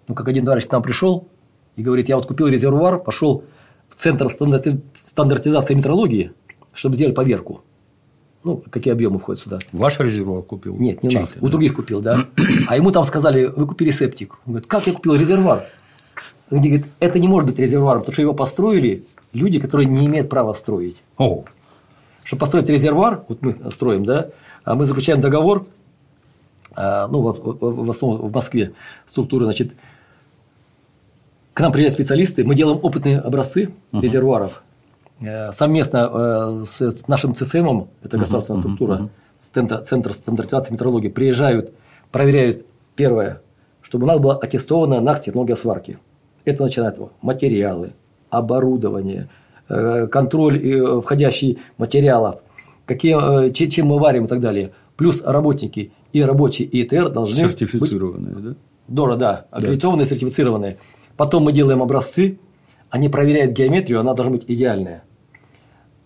[0.08, 1.28] Но как один товарищ к нам пришел
[1.76, 3.44] и говорит, я вот купил резервуар, пошел
[3.88, 6.32] в центр стандартизации метрологии,
[6.72, 7.62] чтобы сделать поверку.
[8.44, 9.58] Ну, какие объемы входят сюда?
[9.70, 10.76] Ваш резервуар купил?
[10.76, 11.46] Нет, не у нас, да?
[11.46, 12.26] у других купил, да.
[12.68, 14.38] А ему там сказали, вы купили септик.
[14.46, 15.60] Он говорит, как я купил резервуар?
[16.50, 20.28] Он говорит, это не может быть резервуаром, потому что его построили люди, которые не имеют
[20.28, 20.96] права строить.
[21.18, 21.44] О.
[22.24, 24.28] Чтобы построить резервуар, вот мы строим, да,
[24.64, 25.66] а мы заключаем договор,
[26.74, 28.72] а, ну, в основном в Москве
[29.06, 29.72] структура, значит,
[31.52, 34.00] к нам приезжают специалисты, мы делаем опытные образцы uh-huh.
[34.00, 34.62] резервуаров
[35.20, 38.62] э, совместно э, с нашим ЦСМом, это государственная uh-huh.
[38.62, 39.08] структура, uh-huh.
[39.36, 41.74] Центр, Центр стандартизации метрологии, приезжают,
[42.10, 42.64] проверяют
[42.96, 43.42] первое,
[43.82, 45.98] чтобы у нас была аттестована НАКС технология сварки.
[46.44, 47.92] Это начинает материалы,
[48.30, 49.28] оборудование,
[50.10, 52.40] контроль входящих материалов,
[52.86, 54.72] какие, чем мы варим и так далее.
[54.96, 58.44] Плюс работники и рабочие ИТР должны сертифицированные, быть...
[58.44, 58.54] да?
[58.88, 60.10] Дора, да, аккредитованные, да.
[60.10, 60.78] сертифицированные.
[61.16, 62.38] Потом мы делаем образцы,
[62.90, 65.04] они проверяют геометрию, она должна быть идеальная.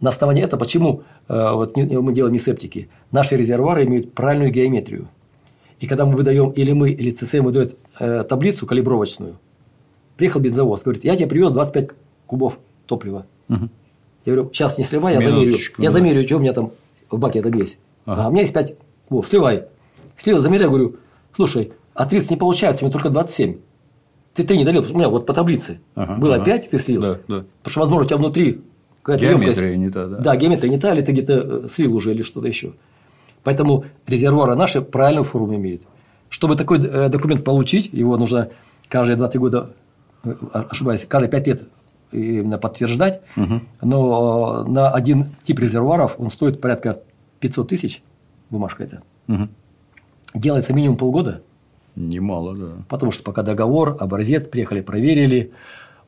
[0.00, 2.88] На основании этого, почему э, вот, мы делаем не септики?
[3.10, 5.08] Наши резервуары имеют правильную геометрию.
[5.80, 9.38] И когда мы выдаем, или мы, или ЦСМ выдает э, таблицу калибровочную,
[10.16, 11.90] приехал бензовоз, говорит, я тебе привез 25
[12.26, 13.26] кубов топлива.
[13.48, 13.68] Угу.
[14.24, 15.54] Я говорю, сейчас не сливай, я замерю.
[15.78, 16.72] Я замерю, что у меня там
[17.10, 17.78] в баке там есть.
[18.04, 18.24] Ага.
[18.24, 18.74] А у меня есть 5
[19.08, 19.64] кубов, сливай.
[20.16, 20.96] Слил, замеряю, говорю,
[21.34, 23.56] слушай, а 30 не получается, у меня только 27.
[24.34, 26.44] Ты 3 не долил, у меня вот по таблице ага, было ага.
[26.44, 27.00] 5, ты слил.
[27.00, 27.44] Да, да.
[27.62, 28.60] Потому что, возможно, у тебя внутри
[29.02, 29.78] какая-то Геометрия емкость.
[29.78, 30.16] не та, да.
[30.18, 32.72] Да, геометрия не та, или ты где-то э, слил уже, или что-то еще.
[33.44, 35.82] Поэтому резервуары наши правильную форму имеют.
[36.28, 38.50] Чтобы такой э, документ получить, его нужно
[38.88, 39.70] каждые 2-3 года,
[40.24, 41.62] э, ошибаюсь, каждые 5 лет
[42.12, 43.20] именно подтверждать.
[43.36, 43.60] Угу.
[43.82, 47.00] Но на один тип резервуаров он стоит порядка
[47.40, 48.02] 500 тысяч,
[48.50, 49.02] бумажка эта.
[49.28, 49.48] Угу
[50.36, 51.42] делается минимум полгода.
[51.94, 52.72] Немало, да.
[52.88, 55.52] Потому что пока договор, образец, приехали, проверили,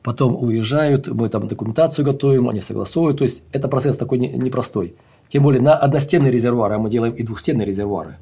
[0.03, 3.17] потом уезжают, мы там документацию готовим, они согласуют.
[3.17, 4.95] То есть, это процесс такой непростой.
[5.29, 8.17] Тем более, на одностенные резервуары, а мы делаем и двухстенные резервуары.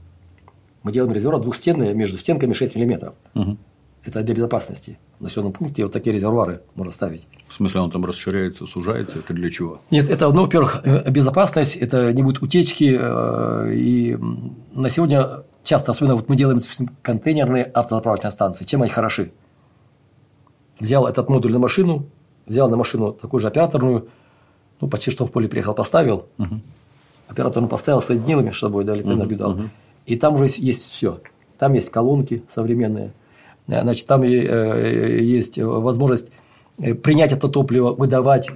[0.83, 3.15] Мы делаем резервуары двухстенные, между стенками 6 миллиметров.
[3.35, 3.57] Угу.
[4.07, 4.97] Это для безопасности.
[5.19, 7.27] В населенном пункте вот такие резервуары можно ставить.
[7.45, 9.19] В смысле, он там расширяется, сужается?
[9.19, 9.81] Это для чего?
[9.91, 12.97] Нет, это, ну, во-первых, э, безопасность, это не будет утечки.
[12.97, 14.17] Э, и
[14.73, 16.61] на сегодня часто, особенно вот мы делаем
[17.01, 18.63] контейнерные автозаправочные станции.
[18.63, 19.33] Чем они хороши?
[20.79, 22.05] Взял этот модуль на машину,
[22.45, 24.07] взял на машину такую же операторную,
[24.79, 26.27] ну, почти что в поле приехал, поставил.
[26.37, 26.61] Угу.
[27.27, 29.51] Операторную поставил, соединил между собой, да, угу, наблюдал.
[29.51, 29.63] Угу.
[30.05, 31.19] И там уже есть все.
[31.59, 33.11] Там есть колонки современные.
[33.67, 36.31] Э, значит, там э, есть возможность
[36.77, 38.49] э, принять это топливо, выдавать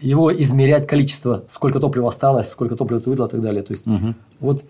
[0.00, 3.62] его измерять количество, сколько топлива осталось, сколько топлива ты выдал и так далее.
[3.62, 4.14] То есть, угу.
[4.40, 4.64] вот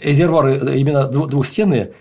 [0.00, 1.92] резервуары именно двухстенные,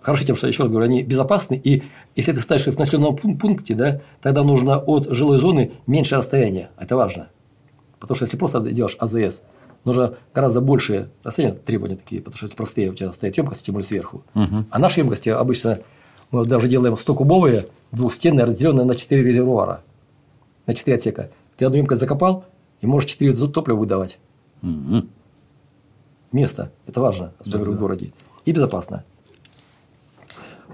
[0.00, 1.82] хороши тем, что, еще раз говорю, они безопасны, и
[2.14, 6.70] если ты ставишь их в населенном пункте, да, тогда нужно от жилой зоны меньше расстояние.
[6.78, 7.28] Это важно.
[7.98, 9.42] Потому что если просто делаешь АЗС,
[9.84, 13.74] нужно гораздо большее расстояние, требования такие, потому что это простые у тебя стоят емкости, тем
[13.74, 14.22] более сверху.
[14.34, 14.64] Угу.
[14.70, 15.80] А наши емкости обычно
[16.30, 19.82] Мы даже делаем 100-кубовые, двухстенные, разделенные на 4 резервуара,
[20.66, 21.30] на 4 отсека.
[21.56, 22.44] Ты одну емкость закопал,
[22.80, 24.18] и можешь 4 топлива выдавать.
[24.62, 25.06] Угу.
[26.32, 26.72] Место.
[26.86, 28.12] Это важно, особенно да, в городе.
[28.44, 29.04] И безопасно.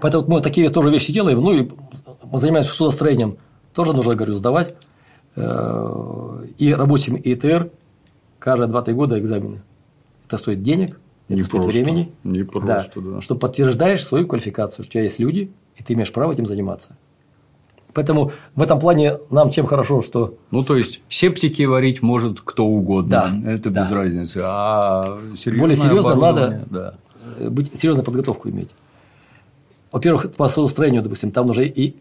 [0.01, 1.41] Поэтому мы такие тоже вещи делаем.
[1.41, 1.69] Ну, и
[2.23, 3.37] мы занимаемся судостроением.
[3.73, 4.73] Тоже нужно, говорю, сдавать.
[5.35, 7.69] Э, и рабочим ИТР
[8.39, 9.61] каждые 2-3 года экзамены.
[10.25, 12.11] Это стоит денег, это не стоит просто, времени.
[12.23, 13.01] Не просто, да.
[13.01, 13.21] да.
[13.21, 16.95] Что подтверждаешь свою квалификацию, что у тебя есть люди, и ты имеешь право этим заниматься.
[17.93, 20.35] Поэтому в этом плане нам чем хорошо, что…
[20.51, 23.31] Ну, то есть, септики варить может кто угодно.
[23.31, 23.95] Да, это без да.
[23.95, 24.41] разницы.
[24.43, 25.19] А
[25.57, 26.93] Более серьезно надо да.
[27.49, 28.69] быть, серьезную подготовку иметь.
[29.91, 31.95] Во-первых, по строению, допустим, там нужно и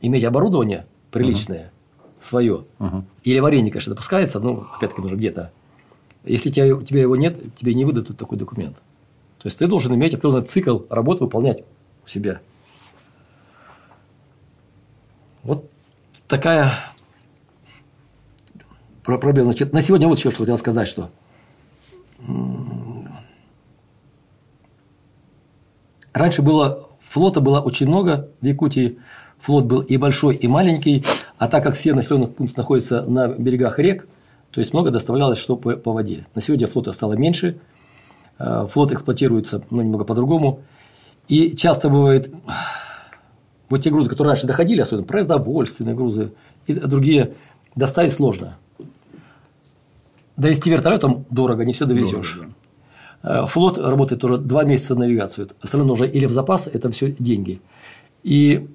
[0.00, 1.72] иметь оборудование приличное.
[2.18, 2.64] Свое.
[2.78, 3.04] Uh-huh.
[3.24, 5.52] Или варенье, конечно, допускается, но опять-таки нужно где-то.
[6.24, 8.76] Если тебя, у тебя его нет, тебе не выдадут такой документ.
[9.38, 11.64] То есть ты должен иметь определенный цикл работы выполнять
[12.04, 12.40] у себя.
[15.42, 15.70] Вот
[16.26, 16.72] такая
[19.04, 19.52] проблема.
[19.52, 21.10] Значит, на сегодня вот еще что хотел сказать, что
[26.12, 28.98] раньше было флота было очень много в Якутии.
[29.38, 31.04] Флот был и большой, и маленький.
[31.38, 34.08] А так как все населенных пункты находятся на берегах рек,
[34.50, 36.26] то есть много доставлялось что по, по воде.
[36.34, 37.58] На сегодня флота стало меньше.
[38.38, 40.60] Э, флот эксплуатируется ну, немного по-другому.
[41.28, 42.32] И часто бывает
[43.68, 46.32] вот те грузы, которые раньше доходили, особенно продовольственные грузы
[46.66, 47.34] и другие,
[47.74, 48.56] доставить сложно.
[50.36, 52.34] Довести вертолетом дорого, не все довезешь.
[52.36, 52.54] Дорого,
[53.22, 53.42] да.
[53.44, 55.48] Э, флот работает уже два месяца навигацию.
[55.60, 57.60] Остальное нужно или в запас, это все деньги.
[58.22, 58.68] И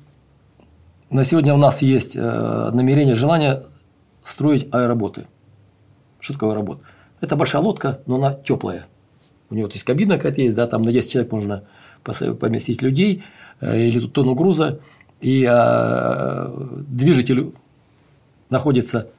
[1.12, 3.64] на сегодня у нас есть э, намерение, желание
[4.24, 5.28] строить аэроботы.
[6.20, 6.80] Что такое аэробот?
[7.20, 8.88] Это большая лодка, но она теплая.
[9.50, 11.64] У него есть кабина какая-то есть, да, там на 10 человек можно
[12.04, 13.24] поместить людей–
[13.62, 14.80] Э, или тонну груза,
[15.22, 16.52] и а,
[16.88, 17.54] движитель
[18.50, 19.10] находится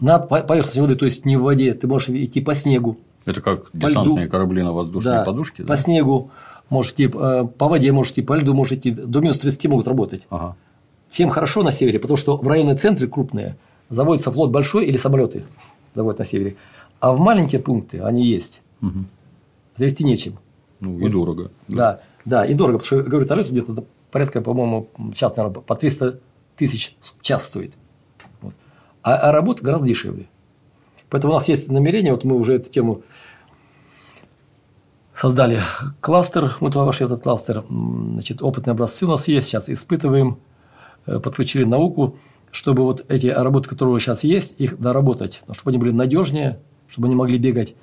[0.00, 2.96] над поверхностью воды, то есть не в воде, ты можешь идти по снегу.
[3.26, 4.30] Это как десантные льду.
[4.30, 5.62] корабли на воздушной да, подушке?
[5.62, 5.68] Да?
[5.68, 6.30] По снегу
[6.70, 9.86] можешь идти, э, по воде можешь идти, по льду можешь идти, до минус 30 могут
[9.86, 10.22] работать.
[10.30, 10.56] Ага.
[11.14, 13.56] Тем хорошо на севере, потому что в районные центры крупные
[13.88, 15.44] заводится флот большой или самолеты
[15.94, 16.56] заводят на севере.
[16.98, 18.62] А в маленькие пункты они есть.
[18.82, 19.04] Угу.
[19.76, 20.40] Завести нечем.
[20.80, 21.12] Ну, и вот.
[21.12, 21.50] дорого.
[21.68, 21.76] Да.
[21.76, 22.00] да.
[22.24, 26.18] Да, и дорого, потому что, говорю, вертолет где-то порядка, по-моему, сейчас, наверное, по 300
[26.56, 27.74] тысяч час стоит.
[28.40, 28.54] Вот.
[29.04, 30.26] А, а работа гораздо дешевле.
[31.10, 33.02] Поэтому у нас есть намерение, вот мы уже эту тему
[35.14, 35.60] создали
[36.00, 40.38] кластер, мы туда вошли в этот кластер, значит, опытные образцы у нас есть, сейчас испытываем,
[41.06, 42.16] подключили науку,
[42.50, 47.16] чтобы вот эти работы, которые сейчас есть, их доработать, чтобы они были надежнее, чтобы они
[47.16, 47.74] могли бегать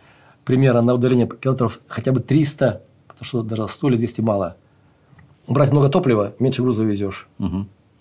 [0.45, 2.81] примерно на удаление километров хотя бы 300
[3.21, 4.55] потому что даже 100 или 200 мало.
[5.47, 7.27] Брать много топлива, меньше груза везешь.
[7.37, 7.47] Угу.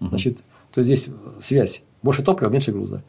[0.00, 0.08] Угу.
[0.08, 0.38] Значит,
[0.72, 1.82] то здесь связь.
[2.02, 3.02] Больше топлива, меньше груза.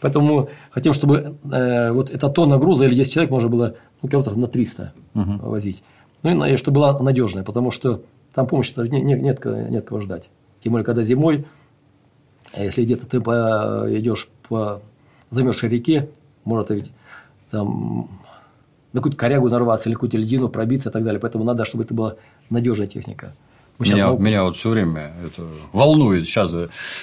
[0.00, 4.36] Поэтому хотим, чтобы э, вот эта тонна груза или 10 человек можно было ну, километров
[4.36, 5.48] на 300 угу.
[5.48, 5.84] возить.
[6.22, 8.02] Ну и чтобы была надежная, потому что
[8.34, 10.30] там помощи нет, нет, нет кого ждать.
[10.64, 11.44] Тем более, когда зимой,
[12.56, 14.80] если где-то ты идешь по
[15.28, 16.08] замерзшей реке,
[16.46, 16.90] может ведь
[17.50, 18.08] там
[18.94, 21.20] на какую-то корягу нарваться или какую-то льдину пробиться и так далее.
[21.20, 22.16] Поэтому надо, чтобы это была
[22.48, 23.34] надежная техника.
[23.78, 24.22] Меня, науку...
[24.22, 25.42] меня вот все время это
[25.74, 26.26] волнует.
[26.26, 26.54] Сейчас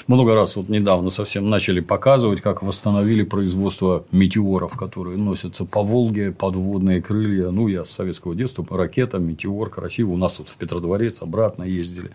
[0.07, 6.31] много раз вот недавно совсем начали показывать, как восстановили производство метеоров, которые носятся по Волге,
[6.31, 7.51] подводные крылья.
[7.51, 10.13] Ну, я с советского детства ракета, метеор, красиво.
[10.13, 12.09] У нас тут в Петродворец обратно ездили.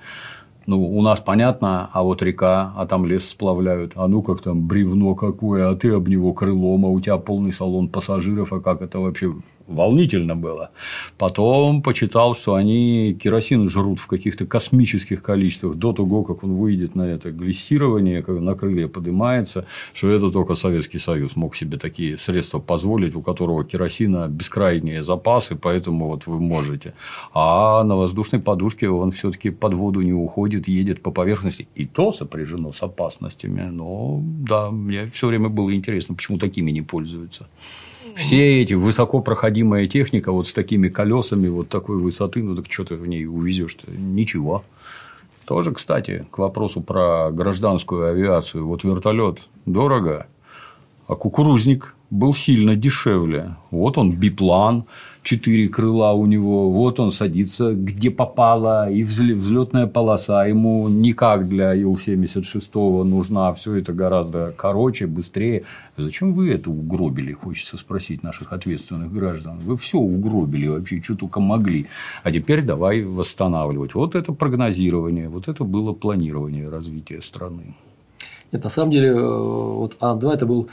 [0.66, 4.66] Ну, у нас понятно, а вот река, а там лес сплавляют, а ну как там
[4.66, 8.82] бревно какое, а ты об него крылом, а у тебя полный салон пассажиров, а как
[8.82, 9.32] это вообще
[9.66, 10.70] волнительно было.
[11.18, 16.94] Потом почитал, что они керосин жрут в каких-то космических количествах до того, как он выйдет
[16.94, 22.16] на это глиссирование, как на крылья поднимается, что это только Советский Союз мог себе такие
[22.16, 26.94] средства позволить, у которого керосина бескрайние запасы, поэтому вот вы можете.
[27.34, 31.68] А на воздушной подушке он все-таки под воду не уходит, едет по поверхности.
[31.74, 33.62] И то сопряжено с опасностями.
[33.70, 37.46] Но да, мне все время было интересно, почему такими не пользуются
[38.16, 42.96] все эти высокопроходимая техника вот с такими колесами вот такой высоты, ну так что ты
[42.96, 43.90] в ней увезешь-то?
[43.90, 44.64] Ничего.
[45.46, 48.66] Тоже, кстати, к вопросу про гражданскую авиацию.
[48.66, 50.26] Вот вертолет дорого,
[51.06, 53.54] а кукурузник был сильно дешевле.
[53.70, 54.86] Вот он биплан,
[55.26, 61.74] четыре крыла у него, вот он садится где попало, и взлетная полоса ему никак для
[61.74, 65.64] Ил-76 нужна, все это гораздо короче, быстрее.
[65.96, 69.58] Зачем вы это угробили, хочется спросить наших ответственных граждан.
[69.64, 71.86] Вы все угробили вообще, что только могли.
[72.22, 73.94] А теперь давай восстанавливать.
[73.94, 77.74] Вот это прогнозирование, вот это было планирование развития страны.
[78.52, 80.68] Нет, на самом деле, э, вот Ан-2 это был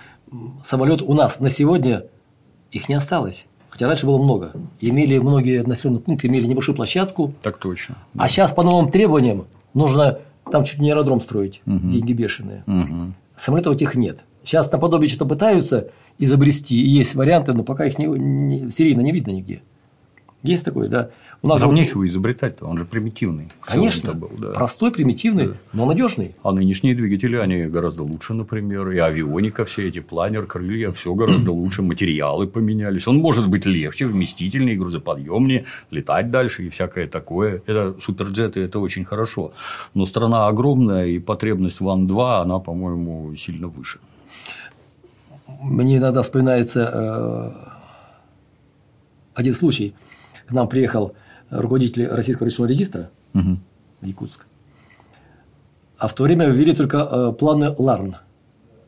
[0.62, 2.04] самолет у нас на сегодня,
[2.72, 3.48] их не осталось.
[3.74, 4.52] Хотя раньше было много.
[4.82, 7.34] Имели многие населенные пункты, имели небольшую площадку.
[7.42, 7.98] Так точно.
[8.14, 8.26] Да.
[8.26, 10.20] А сейчас по новым требованиям нужно
[10.52, 11.90] там чуть не аэродром строить, угу.
[11.90, 12.64] деньги бешеные.
[12.68, 13.14] Угу.
[13.36, 14.20] Самолетов этих нет.
[14.44, 19.12] Сейчас наподобие что-то пытаются изобрести, и есть варианты, но пока их не, не, серийно не
[19.12, 19.64] видно нигде.
[20.44, 21.10] Есть такое, да.
[21.42, 21.76] У нас Там был...
[21.76, 23.48] нечего изобретать-то, он же примитивный.
[23.62, 24.50] Конечно, был, да.
[24.52, 25.54] простой, примитивный, да.
[25.72, 26.36] но надежный.
[26.44, 31.52] А нынешние двигатели, они гораздо лучше, например, и авионика, все эти планер, крылья, все гораздо
[31.54, 33.08] лучше, материалы поменялись.
[33.08, 37.62] Он может быть легче, вместительнее, грузоподъемнее, летать дальше и всякое такое.
[37.66, 39.54] Это суперджеты, это очень хорошо.
[39.94, 44.00] Но страна огромная, и потребность в Ан-2, она, по-моему, сильно выше.
[45.62, 47.74] Мне иногда вспоминается э,
[49.36, 49.94] один случай.
[50.48, 51.14] К нам приехал
[51.50, 53.58] руководитель Российского речного регистра угу.
[54.02, 54.46] Якутск.
[55.98, 58.18] А в то время ввели только э, планы ЛАРН,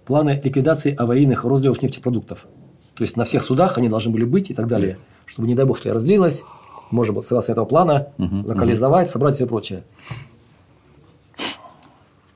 [0.05, 2.47] планы ликвидации аварийных розливов нефтепродуктов.
[2.95, 5.65] То есть на всех судах они должны были быть и так далее, чтобы, не дай
[5.65, 6.43] бог, если разлилось,
[6.91, 9.11] можно было согласно этого плана угу, локализовать, угу.
[9.13, 9.83] собрать и все прочее.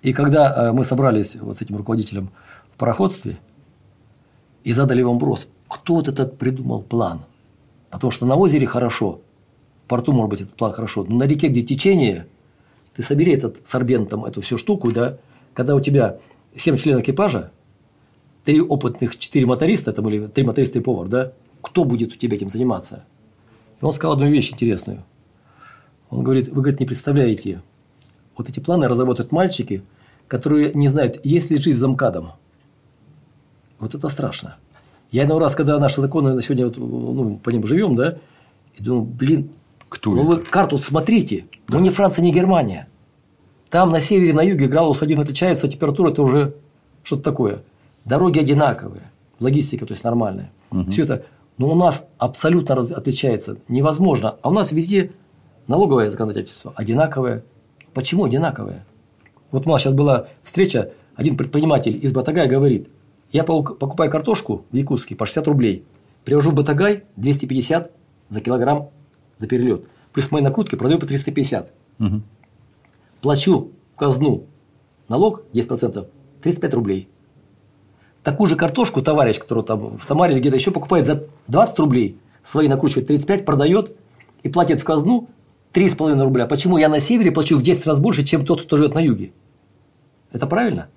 [0.02, 2.30] И когда э, мы собрались вот с этим руководителем
[2.74, 3.38] в пароходстве
[4.64, 7.22] и задали ему вопрос, кто вот этот придумал план?
[7.90, 9.22] Потому что на озере хорошо,
[9.88, 12.28] порту, может быть, этот план хорошо, но на реке, где течение,
[12.96, 15.18] ты собери этот сорбентом, эту всю штуку, да,
[15.54, 16.20] когда у тебя
[16.56, 17.52] 7 членов экипажа,
[18.46, 22.36] три опытных, 4 моториста, там, или 3 моториста и повар, да, кто будет у тебя
[22.36, 23.06] этим заниматься?
[23.82, 25.04] И он сказал одну вещь интересную.
[26.10, 27.62] Он говорит, вы, говорит, не представляете,
[28.38, 29.84] вот эти планы разработают мальчики,
[30.28, 32.34] которые не знают, есть ли жизнь за МКАДом.
[33.80, 34.58] Вот это страшно.
[35.12, 38.18] Я иной раз, когда наши законы на сегодня, ну, по ним живем, да,
[38.78, 39.50] и думаю, блин,
[39.90, 40.30] кто ну, это?
[40.30, 41.46] вы карту вот смотрите.
[41.68, 41.78] Да.
[41.78, 42.88] Ну, не Франция, не Германия.
[43.70, 46.56] Там на севере, на юге градус один отличается, а температура– это уже
[47.04, 47.64] что-то такое.
[48.06, 49.04] Дороги одинаковые,
[49.40, 50.52] логистика, то есть нормальная.
[50.72, 50.92] Угу.
[50.92, 51.26] Все это.
[51.58, 52.92] Но у нас абсолютно раз...
[52.92, 53.58] отличается.
[53.68, 54.36] Невозможно.
[54.42, 55.12] А у нас везде
[55.68, 57.44] налоговое законодательство одинаковое.
[57.94, 58.86] Почему одинаковое?
[59.52, 62.88] Вот у нас сейчас была встреча, один предприниматель из Батагая говорит,
[63.32, 65.84] я покупаю картошку в Якутске по 60 рублей,
[66.24, 67.92] привожу в Батагай 250
[68.30, 68.90] за килограмм
[69.38, 69.86] за перелет.
[70.14, 71.72] Плюс мои накрутки продаю по 350.
[72.00, 72.22] Угу.
[73.22, 74.46] Плачу в казну
[75.08, 76.08] налог 10%,
[76.42, 77.08] 35 рублей.
[78.24, 82.18] Такую же картошку товарищ, который там в Самаре или где-то еще покупает за 20 рублей,
[82.44, 83.96] свои накручивает 35, продает
[84.44, 85.30] и платит в казну
[85.74, 86.46] 3,5 рубля.
[86.46, 89.32] Почему я на севере плачу в 10 раз больше, чем тот, кто живет на юге?
[90.32, 90.90] Это правильно?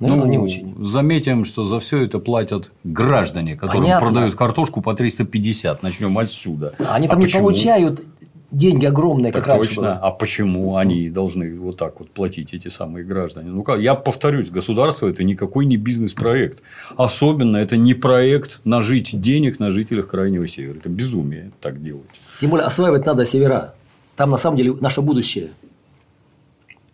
[0.00, 0.74] Наверное, ну, не очень.
[0.84, 4.06] Заметим, что за все это платят граждане, которые Понятно.
[4.06, 5.82] продают картошку по 350.
[5.82, 6.74] Начнем отсюда.
[6.90, 7.42] Они а там почему?
[7.42, 8.02] не получают
[8.50, 9.82] деньги огромные, как так раньше точно.
[9.82, 9.92] Было.
[9.94, 13.50] А почему они должны вот так вот платить эти самые граждане?
[13.50, 16.60] Ну как, я повторюсь, государство это никакой не бизнес-проект.
[16.96, 20.76] Особенно это не проект нажить денег на жителях Крайнего Севера.
[20.76, 22.10] Это безумие так делать.
[22.40, 23.74] Тем более осваивать надо севера.
[24.16, 25.50] Там на самом деле наше будущее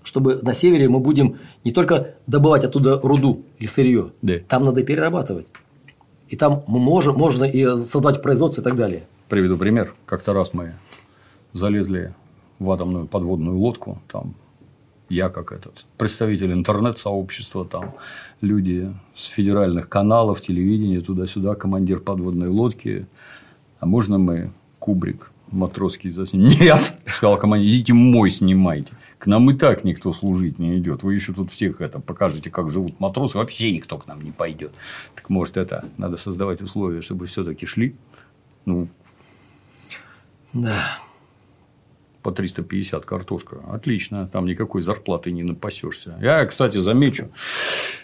[0.03, 4.35] чтобы на севере мы будем не только добывать оттуда руду или сырье, да.
[4.49, 5.47] там надо перерабатывать.
[6.29, 9.07] И там мы можем, можно и создать производство и так далее.
[9.29, 9.95] Приведу пример.
[10.07, 10.75] Как-то раз мы
[11.53, 12.11] залезли
[12.59, 14.35] в атомную подводную лодку, там
[15.09, 17.95] я как этот представитель интернет-сообщества, там
[18.41, 23.07] люди с федеральных каналов, телевидения, туда-сюда, командир подводной лодки.
[23.81, 26.49] А можно мы кубрик матросский заснимем?
[26.61, 28.93] Нет, сказал командир, идите мой снимайте.
[29.21, 31.03] К нам и так никто служить не идет.
[31.03, 34.73] Вы еще тут всех это покажете, как живут матросы, вообще никто к нам не пойдет.
[35.15, 37.95] Так может это надо создавать условия, чтобы все-таки шли.
[38.65, 38.89] Ну,
[40.55, 40.75] да
[42.23, 43.59] по 350 картошка.
[43.71, 46.19] Отлично, там никакой зарплаты не напасешься.
[46.21, 47.31] Я, кстати, замечу,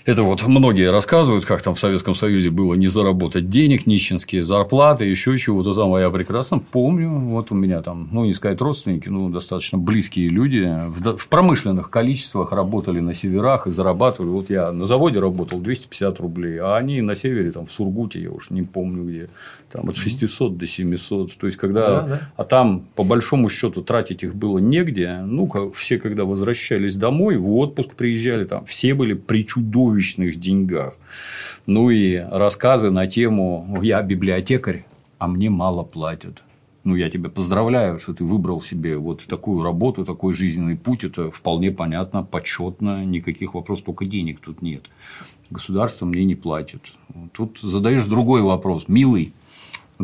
[0.06, 5.04] это вот многие рассказывают, как там в Советском Союзе было не заработать денег, нищенские зарплаты,
[5.04, 5.92] еще чего-то там.
[5.94, 10.28] А я прекрасно помню, вот у меня там, ну, не сказать родственники, ну, достаточно близкие
[10.28, 10.72] люди
[11.18, 14.30] в промышленных количествах работали на северах и зарабатывали.
[14.30, 18.30] Вот я на заводе работал 250 рублей, а они на севере, там, в Сургуте, я
[18.30, 19.28] уж не помню где,
[19.72, 21.36] там от 600 до 700.
[21.36, 21.86] То есть, когда.
[21.86, 22.20] Да, да.
[22.36, 25.18] А там, по большому счету, тратить их было негде.
[25.24, 29.44] Ну, все, когда возвращались домой, в отпуск приезжали, там все были при
[29.96, 30.94] чудовищных деньгах.
[31.66, 34.84] Ну и рассказы на тему «Я библиотекарь,
[35.18, 36.42] а мне мало платят».
[36.84, 41.02] Ну, я тебя поздравляю, что ты выбрал себе вот такую работу, такой жизненный путь.
[41.02, 44.84] Это вполне понятно, почетно, никаких вопросов, только денег тут нет.
[45.50, 46.92] Государство мне не платит.
[47.32, 48.84] Тут задаешь другой вопрос.
[48.86, 49.32] Милый,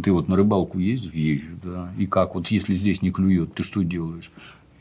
[0.02, 3.62] ты вот на рыбалку ездишь, езжу, да, и как, вот если здесь не клюет, ты
[3.62, 4.32] что делаешь?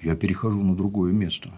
[0.01, 1.51] Я перехожу на другое место.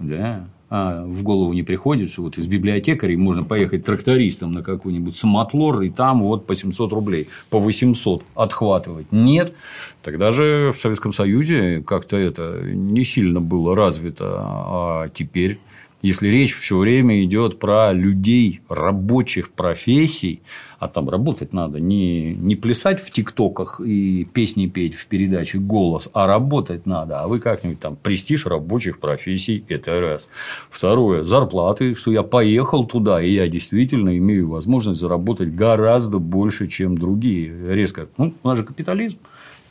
[0.00, 0.48] Да?
[0.68, 5.82] А в голову не приходит, что вот из библиотекарей можно поехать трактористом на какой-нибудь самотлор,
[5.82, 9.12] и там вот по 700 рублей, по 800 отхватывать.
[9.12, 9.54] Нет.
[10.02, 15.58] Тогда же в Советском Союзе как-то это не сильно было развито, а теперь
[16.06, 20.40] если речь все время идет про людей рабочих профессий,
[20.78, 26.08] а там работать надо, не, не плясать в ТикТоках и песни петь в передаче «Голос»,
[26.12, 27.20] а работать надо.
[27.20, 30.28] А вы как-нибудь там престиж рабочих профессий– это раз.
[30.70, 36.96] Второе– зарплаты, что я поехал туда, и я действительно имею возможность заработать гораздо больше, чем
[36.96, 37.74] другие.
[37.74, 38.08] Резко.
[38.16, 39.18] Ну, у нас же капитализм.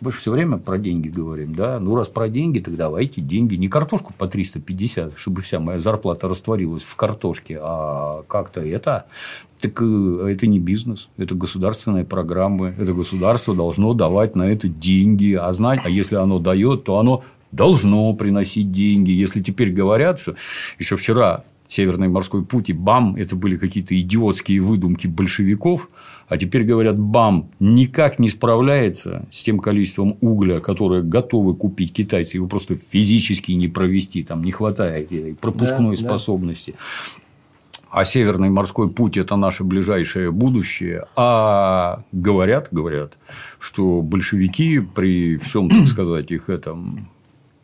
[0.01, 1.79] Мы же все время про деньги говорим, да?
[1.79, 3.55] Ну, раз про деньги, так давайте деньги.
[3.55, 9.05] Не картошку по 350, чтобы вся моя зарплата растворилась в картошке, а как-то это.
[9.59, 12.75] Так э, это не бизнес, это государственные программы.
[12.77, 15.33] Это государство должно давать на это деньги.
[15.33, 19.11] А знать, а если оно дает, то оно должно приносить деньги.
[19.11, 20.35] Если теперь говорят, что
[20.77, 25.89] еще вчера Северный морской путь и БАМ– это были какие-то идиотские выдумки большевиков,
[26.27, 32.37] а теперь говорят, БАМ никак не справляется с тем количеством угля, которое готовы купить китайцы,
[32.37, 35.09] его просто физически не провести, там не хватает
[35.39, 36.71] пропускной да, способности.
[36.71, 37.21] Да.
[37.95, 41.05] А Северный морской путь– это наше ближайшее будущее.
[41.15, 43.13] А говорят, говорят,
[43.57, 47.07] что большевики при всем, так сказать, их этом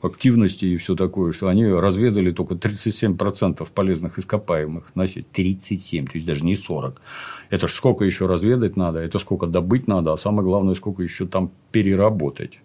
[0.06, 5.30] активности и все такое, что они разведали только 37% полезных ископаемых носить.
[5.32, 7.02] 37, то есть даже не 40.
[7.50, 11.28] Это ж сколько еще разведать надо, это сколько добыть надо, а самое главное, сколько еще
[11.28, 12.60] там переработать.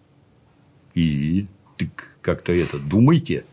[0.95, 1.91] И ты
[2.22, 3.45] как-то это думайте.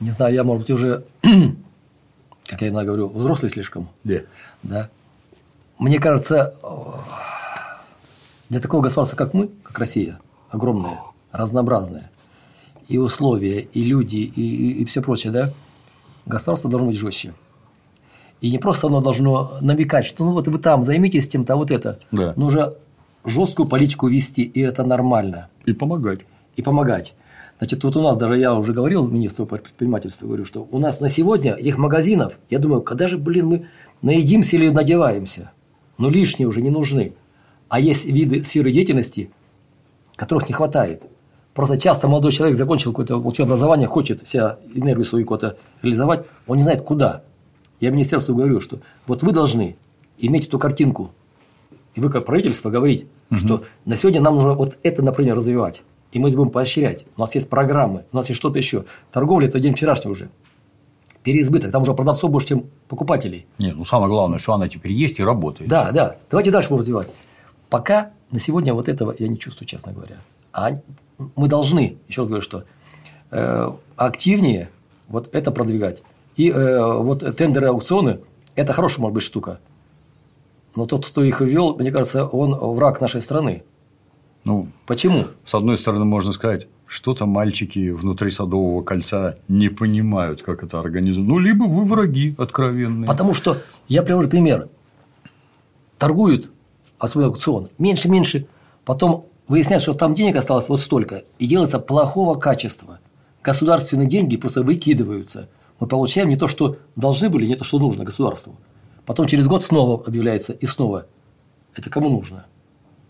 [0.00, 1.04] Не знаю, я, может быть, уже,
[2.46, 3.88] как я иногда говорю, взрослый слишком.
[4.04, 4.20] Да.
[4.62, 4.90] Да.
[5.78, 6.54] Мне кажется,
[8.50, 10.98] для такого государства, как мы, как Россия, огромное,
[11.32, 12.10] разнообразное,
[12.88, 15.52] и условия, и люди, и, и, и все прочее, да,
[16.26, 17.34] государство должно быть жестче.
[18.40, 21.70] И не просто оно должно намекать, что ну вот вы там займитесь тем-то, а вот
[21.70, 21.98] это.
[22.10, 22.32] Да.
[22.36, 22.74] Нужно
[23.24, 25.48] жесткую политику вести, и это нормально.
[25.66, 26.20] И помогать.
[26.56, 27.14] И помогать.
[27.58, 31.00] Значит, вот у нас даже я уже говорил министру по предпринимательству, говорю, что у нас
[31.00, 33.66] на сегодня этих магазинов, я думаю, когда же, блин, мы
[34.00, 35.52] наедимся или надеваемся?
[35.98, 37.12] Ну, лишние уже не нужны.
[37.68, 39.30] А есть виды сферы деятельности,
[40.16, 41.02] которых не хватает.
[41.60, 46.56] Просто часто молодой человек закончил какое-то учебное образование, хочет вся энергию свою куда-то реализовать, он
[46.56, 47.22] не знает куда.
[47.80, 49.76] Я министерству говорю, что вот вы должны
[50.16, 51.10] иметь эту картинку.
[51.94, 53.38] И вы как правительство говорить, угу.
[53.38, 55.82] что на сегодня нам нужно вот это например, развивать.
[56.12, 57.04] И мы будем поощрять.
[57.18, 58.86] У нас есть программы, у нас есть что-то еще.
[59.12, 60.30] Торговля– это день вчерашний уже.
[61.24, 61.72] Переизбыток.
[61.72, 63.44] Там уже продавцов больше, чем покупателей.
[63.58, 65.68] Нет, ну самое главное, что она теперь есть и работает.
[65.68, 66.16] Да, да.
[66.30, 67.08] Давайте дальше будем развивать.
[67.68, 70.16] Пока на сегодня вот этого я не чувствую, честно говоря.
[70.54, 70.80] А
[71.36, 72.64] мы должны, еще раз говорю, что
[73.30, 74.70] э, активнее
[75.08, 76.02] вот это продвигать.
[76.36, 78.20] И э, вот тендеры, аукционы–
[78.54, 79.60] это хорошая, может быть, штука.
[80.76, 83.64] Но тот, кто их ввел, мне кажется, он враг нашей страны.
[84.44, 85.26] Ну, Почему?
[85.44, 91.34] С одной стороны, можно сказать, что-то мальчики внутри Садового кольца не понимают, как это организовано.
[91.34, 93.06] Ну, либо вы враги откровенные.
[93.06, 93.58] Потому что,
[93.88, 94.68] я привожу пример.
[95.98, 96.50] Торгуют,
[96.98, 98.46] особенно аукцион, меньше-меньше,
[98.84, 103.00] потом выясняется, что там денег осталось вот столько, и делается плохого качества.
[103.42, 105.48] Государственные деньги просто выкидываются.
[105.80, 108.54] Мы получаем не то, что должны были, не то, что нужно государству.
[109.04, 111.06] Потом через год снова объявляется и снова.
[111.74, 112.46] Это кому нужно?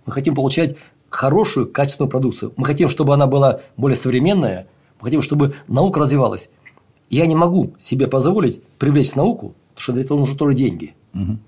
[0.06, 0.76] Мы хотим получать
[1.10, 2.54] хорошую, качественную продукцию.
[2.56, 4.66] Мы хотим, чтобы она была более современная.
[5.00, 6.48] Мы хотим, чтобы наука развивалась.
[7.10, 10.94] Я не могу себе позволить привлечь науку, потому что для этого нужны тоже деньги.
[11.12, 11.38] Угу.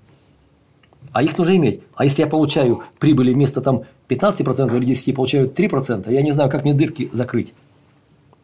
[1.11, 1.81] А их нужно иметь.
[1.95, 6.49] А если я получаю прибыли вместо там 15% или 10% получают 3%, я не знаю,
[6.49, 7.53] как мне дырки закрыть.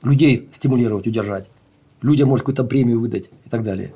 [0.01, 1.47] Людей стимулировать, удержать.
[2.01, 3.93] Людям, может, какую-то премию выдать и так далее.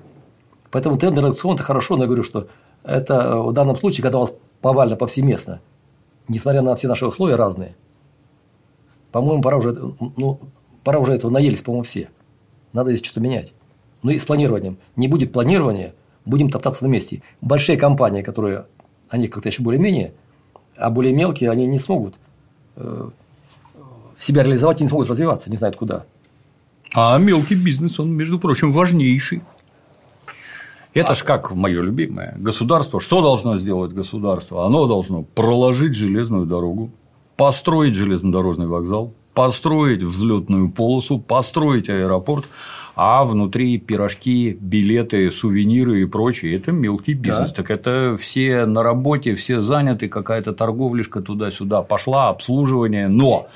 [0.71, 2.47] Поэтому тендер аукцион– это хорошо, но я говорю, что
[2.83, 5.61] это э, в данном случае, когда у вас повально повсеместно,
[6.27, 7.75] несмотря на все наши условия разные,
[9.11, 9.75] по-моему, пора уже,
[10.17, 10.39] ну,
[10.83, 12.09] пора уже этого наелись, по-моему, все.
[12.73, 13.53] Надо здесь что-то менять.
[14.01, 14.77] Ну и с планированием.
[14.95, 15.93] Не будет планирования,
[16.25, 17.21] будем топтаться на месте.
[17.41, 18.65] Большие компании, которые,
[19.09, 20.13] они как-то еще более-менее,
[20.75, 22.15] а более мелкие, они не смогут
[22.75, 23.09] э,
[24.17, 26.05] себя реализовать и не смогут развиваться, не знают куда.
[26.95, 29.41] А мелкий бизнес, он, между прочим, важнейший.
[30.93, 32.35] Это ж как мое любимое.
[32.37, 32.99] Государство.
[32.99, 34.65] Что должно сделать государство?
[34.65, 36.91] Оно должно проложить железную дорогу,
[37.35, 42.45] построить железнодорожный вокзал, построить взлетную полосу, построить аэропорт,
[42.95, 47.49] а внутри пирожки, билеты, сувениры и прочее– это мелкий бизнес.
[47.49, 47.55] Да.
[47.55, 53.47] Так это все на работе, все заняты, какая-то торговлишка туда-сюда пошла, обслуживание, но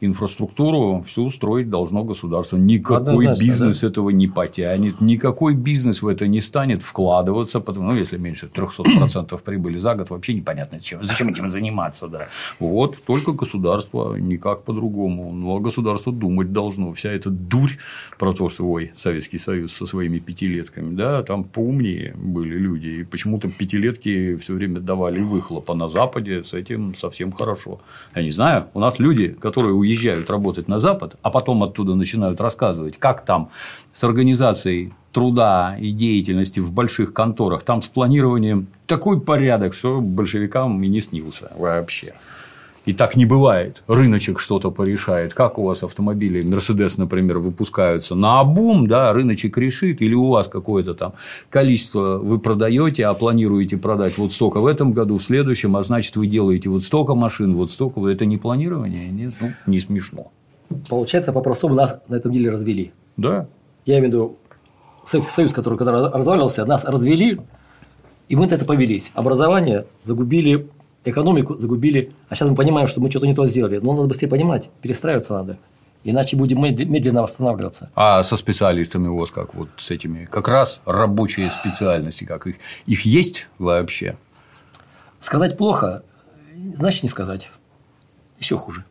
[0.00, 2.56] инфраструктуру всю строить должно государство.
[2.56, 3.88] Никакой бизнес да.
[3.88, 9.38] этого не потянет, никакой бизнес в это не станет вкладываться, потому, ну, если меньше 300%
[9.44, 12.08] прибыли за год, вообще непонятно, зачем, зачем этим заниматься.
[12.08, 12.28] Да.
[12.58, 15.32] Вот только государство, никак по-другому.
[15.32, 16.92] Ну, а государство думать должно.
[16.94, 17.72] Вся эта дурь
[18.18, 22.88] про то, что ой, Советский Союз со своими пятилетками, да, там поумнее были люди.
[22.88, 27.80] И почему-то пятилетки все время давали выхлоп, а на Западе с этим совсем хорошо.
[28.14, 32.40] Я не знаю, у нас люди, которые уезжают работать на Запад, а потом оттуда начинают
[32.40, 33.50] рассказывать, как там
[33.92, 40.82] с организацией труда и деятельности в больших конторах, там с планированием такой порядок, что большевикам
[40.82, 42.14] и не снился вообще.
[42.86, 43.82] И так не бывает.
[43.88, 45.34] Рыночек что-то порешает.
[45.34, 50.48] Как у вас автомобили, Мерседес, например, выпускаются на обум, да, рыночек решит, или у вас
[50.48, 51.12] какое-то там
[51.50, 56.16] количество вы продаете, а планируете продать вот столько в этом году, в следующем, а значит,
[56.16, 58.06] вы делаете вот столько машин, вот столько.
[58.08, 59.08] Это не планирование?
[59.08, 60.32] Нет, ну, не смешно.
[60.88, 62.92] Получается, по-простому нас на этом деле развели.
[63.16, 63.46] Да.
[63.84, 64.36] Я имею в виду
[65.02, 67.40] Советский Союз, который когда разваливался, нас развели,
[68.28, 69.10] и мы на это повелись.
[69.14, 70.68] Образование загубили
[71.04, 73.78] экономику загубили, а сейчас мы понимаем, что мы что-то не то сделали.
[73.78, 75.58] Но надо быстрее понимать, перестраиваться надо.
[76.02, 77.90] Иначе будем медленно восстанавливаться.
[77.94, 80.24] А со специалистами у вас как вот с этими?
[80.24, 84.16] Как раз рабочие специальности, как их, их есть вообще?
[85.18, 86.02] Сказать плохо,
[86.78, 87.50] значит не сказать.
[88.38, 88.84] Еще хуже.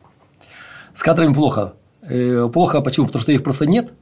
[0.94, 1.74] С кадрами плохо.
[2.02, 3.06] Э, плохо почему?
[3.06, 3.92] Потому что их просто нет,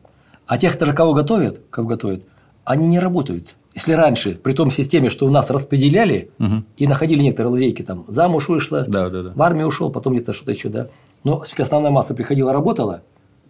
[0.46, 2.24] а тех, кого готовят, кого готовят,
[2.64, 3.54] они не работают.
[3.78, 6.64] Если раньше, при том системе, что у нас распределяли угу.
[6.76, 9.32] и находили некоторые лазейки, там замуж вышла, да, да, да.
[9.36, 10.88] в армию ушел, потом где-то что-то еще, да.
[11.22, 13.02] Но все-таки основная масса приходила, работала,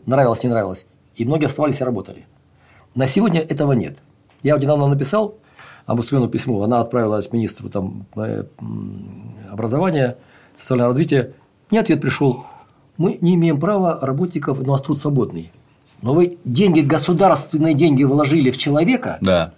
[0.05, 2.27] нравилось, не нравилось, и многие оставались и работали.
[2.95, 3.97] На сегодня этого нет.
[4.43, 5.37] Я вот недавно написал
[5.87, 8.45] Амбусмену письмо, она отправилась министру там, э,
[9.51, 10.19] образования,
[10.53, 11.33] социального развития.
[11.71, 12.45] Мне ответ пришел:
[12.99, 15.53] мы не имеем права работников, у нас труд свободный.
[16.03, 19.55] Но вы деньги, государственные деньги вложили в человека, да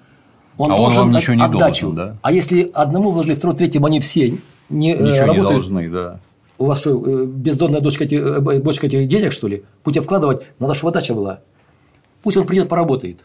[0.60, 1.86] он а он вам ничего не отдачу.
[1.86, 2.16] должен, да?
[2.20, 4.38] А если одному вложили, второму, третьему, они все
[4.68, 6.20] не э, ничего работают, не должны, да.
[6.58, 9.64] У вас что, э, бездонная дочка, э, бочка этих денег, что ли?
[9.84, 11.40] Будь вкладывать, надо, чтобы отдача была.
[12.22, 13.20] Пусть он придет, поработает.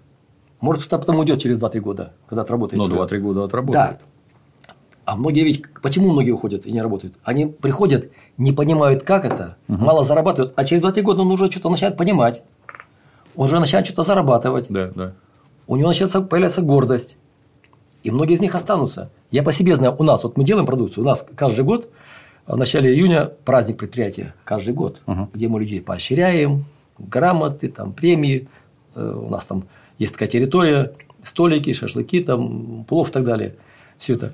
[0.62, 2.82] Может, кто-то потом уйдет через 2-3 года, когда отработает.
[2.82, 4.00] Ну, 2-3 года отработает.
[4.00, 4.74] Да.
[5.04, 7.16] А многие ведь, почему многие уходят и не работают?
[7.24, 9.84] Они приходят, не понимают, как это, угу.
[9.84, 12.44] мало зарабатывают, а через 2-3 года он уже что-то начинает понимать.
[13.36, 14.68] Он уже начинает что-то зарабатывать.
[14.70, 15.14] Да, да.
[15.68, 17.18] У него начинает появляться гордость.
[18.06, 19.10] И многие из них останутся.
[19.32, 21.90] Я по себе знаю, у нас, вот мы делаем продукцию, у нас каждый год
[22.46, 25.28] в начале июня праздник предприятия, каждый год, угу.
[25.34, 26.66] где мы людей поощряем,
[27.00, 28.48] грамоты, там, премии,
[28.94, 29.64] э, у нас там
[29.98, 30.94] есть такая территория,
[31.24, 33.56] столики, шашлыки, там, плов и так далее.
[33.98, 34.34] Все это.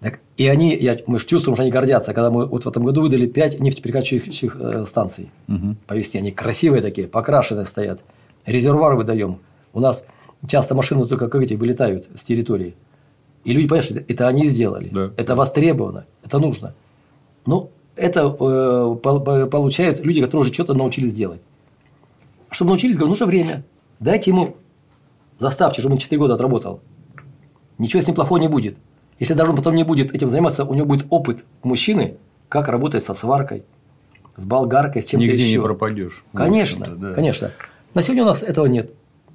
[0.00, 2.84] Так, и они, я, мы же чувствуем, что они гордятся, когда мы вот в этом
[2.84, 5.76] году выдали 5 нефтеперекачивающих э, станций угу.
[5.86, 6.20] по весне.
[6.20, 8.00] Они красивые такие, покрашенные стоят.
[8.46, 9.40] Резервуар выдаем.
[9.74, 10.06] У нас
[10.46, 12.74] Часто машины только как эти вылетают с территории.
[13.44, 14.88] И люди понимают, что это, они сделали.
[14.88, 15.10] Да.
[15.16, 16.74] Это востребовано, это нужно.
[17.46, 21.40] Но это э, получают люди, которые уже что-то научились делать.
[22.50, 23.64] Чтобы научились, говорю, нужно время.
[24.00, 24.56] Дайте ему,
[25.38, 26.80] заставьте, чтобы он 4 года отработал.
[27.78, 28.76] Ничего с ним плохого не будет.
[29.18, 32.16] Если даже он потом не будет этим заниматься, у него будет опыт мужчины,
[32.48, 33.64] как работать со сваркой,
[34.36, 35.34] с болгаркой, с чем-то еще.
[35.34, 36.24] Нигде не пропадешь.
[36.32, 37.12] Конечно, да.
[37.12, 37.52] конечно.
[37.94, 38.90] На сегодня у нас этого нет.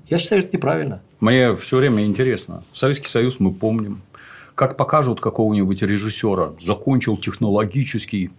[0.09, 1.01] Я считаю, это неправильно.
[1.19, 2.63] Мне все время интересно.
[2.73, 4.01] Советский Союз мы помним.
[4.55, 8.31] Как покажут какого-нибудь режиссера, закончил технологический,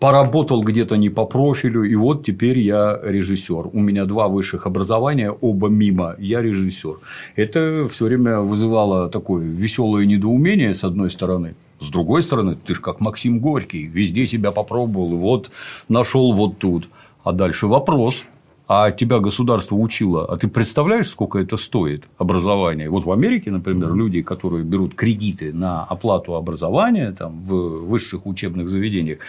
[0.00, 3.68] поработал где-то не по профилю, и вот теперь я режиссер.
[3.72, 6.98] У меня два высших образования, оба мимо, я режиссер.
[7.36, 11.54] Это все время вызывало такое веселое недоумение, с одной стороны.
[11.80, 15.50] С другой стороны, ты ж как Максим Горький, везде себя попробовал, и вот
[15.88, 16.88] нашел вот тут.
[17.22, 18.24] А дальше вопрос,
[18.68, 22.90] а тебя государство учило, а ты представляешь, сколько это стоит образование?
[22.90, 28.68] Вот в Америке, например, люди, которые берут кредиты на оплату образования там, в высших учебных
[28.68, 29.20] заведениях,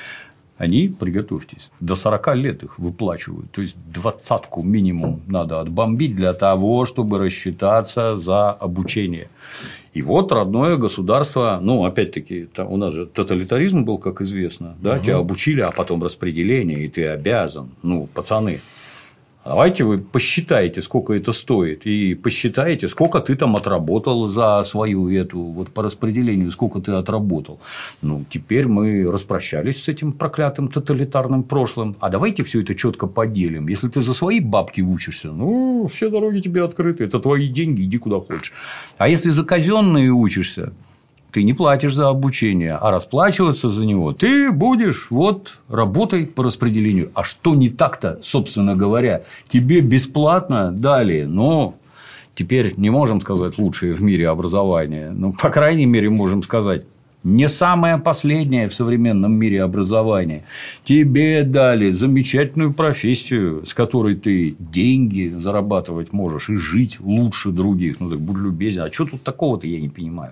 [0.57, 3.49] они, приготовьтесь, до 40 лет их выплачивают.
[3.51, 9.29] То есть, двадцатку минимум надо отбомбить для того, чтобы рассчитаться за обучение.
[9.93, 15.03] И вот родное государство, ну, опять-таки, у нас же тоталитаризм был, как известно, да, угу.
[15.03, 18.59] тебя обучили, а потом распределение, и ты обязан, ну, пацаны,
[19.45, 25.39] Давайте вы посчитаете, сколько это стоит, и посчитаете, сколько ты там отработал за свою эту,
[25.39, 27.61] вот по распределению, сколько ты отработал.
[28.01, 33.69] Ну, теперь мы распрощались с этим проклятым тоталитарным прошлым, а давайте все это четко поделим.
[33.69, 37.97] Если ты за свои бабки учишься, ну, все дороги тебе открыты, это твои деньги, иди
[37.97, 38.51] куда хочешь.
[38.97, 40.73] А если за казенные учишься,
[41.31, 47.11] ты не платишь за обучение, а расплачиваться за него ты будешь вот работой по распределению.
[47.13, 51.75] А что не так-то, собственно говоря, тебе бесплатно дали, но
[52.35, 56.83] теперь не можем сказать лучшее в мире образование, ну, по крайней мере, можем сказать
[57.23, 60.45] не самое последнее в современном мире образование.
[60.85, 67.99] Тебе дали замечательную профессию, с которой ты деньги зарабатывать можешь и жить лучше других.
[67.99, 68.83] Ну, так будь любезен.
[68.83, 70.31] А что тут такого-то, я не понимаю.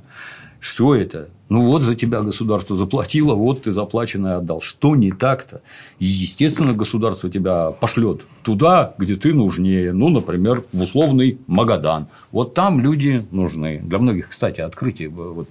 [0.67, 1.29] Что это?
[1.47, 4.59] Ну вот за тебя государство заплатило, вот ты заплаченное отдал.
[4.59, 5.61] Что не так-то?
[5.97, 9.93] И, естественно, государство тебя пошлет туда, где ты нужнее.
[9.93, 12.07] Ну, например, в условный Магадан.
[12.33, 13.79] Вот там люди нужны.
[13.79, 15.07] Для многих, кстати, открытие.
[15.07, 15.47] Вот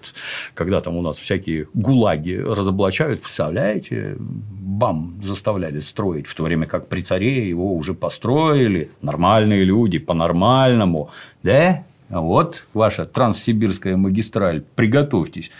[0.52, 6.88] когда там у нас всякие гулаги разоблачают, представляете, бам заставляли строить, в то время как
[6.88, 11.08] при царе его уже построили нормальные люди по-нормальному.
[11.42, 11.86] Да?
[12.08, 15.50] Вот ваша транссибирская магистраль, приготовьтесь.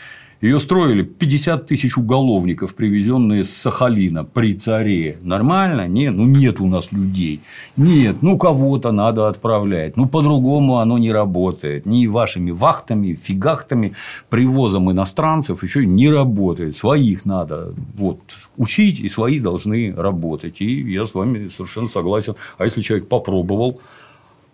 [0.42, 5.18] Ее строили 50 тысяч уголовников, привезенные с Сахалина при царе.
[5.22, 5.88] Нормально?
[5.88, 7.40] Нет, ну нет у нас людей.
[7.78, 9.96] Нет, ну кого-то надо отправлять.
[9.96, 11.86] Ну по-другому оно не работает.
[11.86, 13.94] Ни вашими вахтами, фигахтами,
[14.28, 16.76] привозом иностранцев еще не работает.
[16.76, 18.20] Своих надо вот,
[18.58, 20.56] учить, и свои должны работать.
[20.58, 22.34] И я с вами совершенно согласен.
[22.58, 23.80] А если человек попробовал,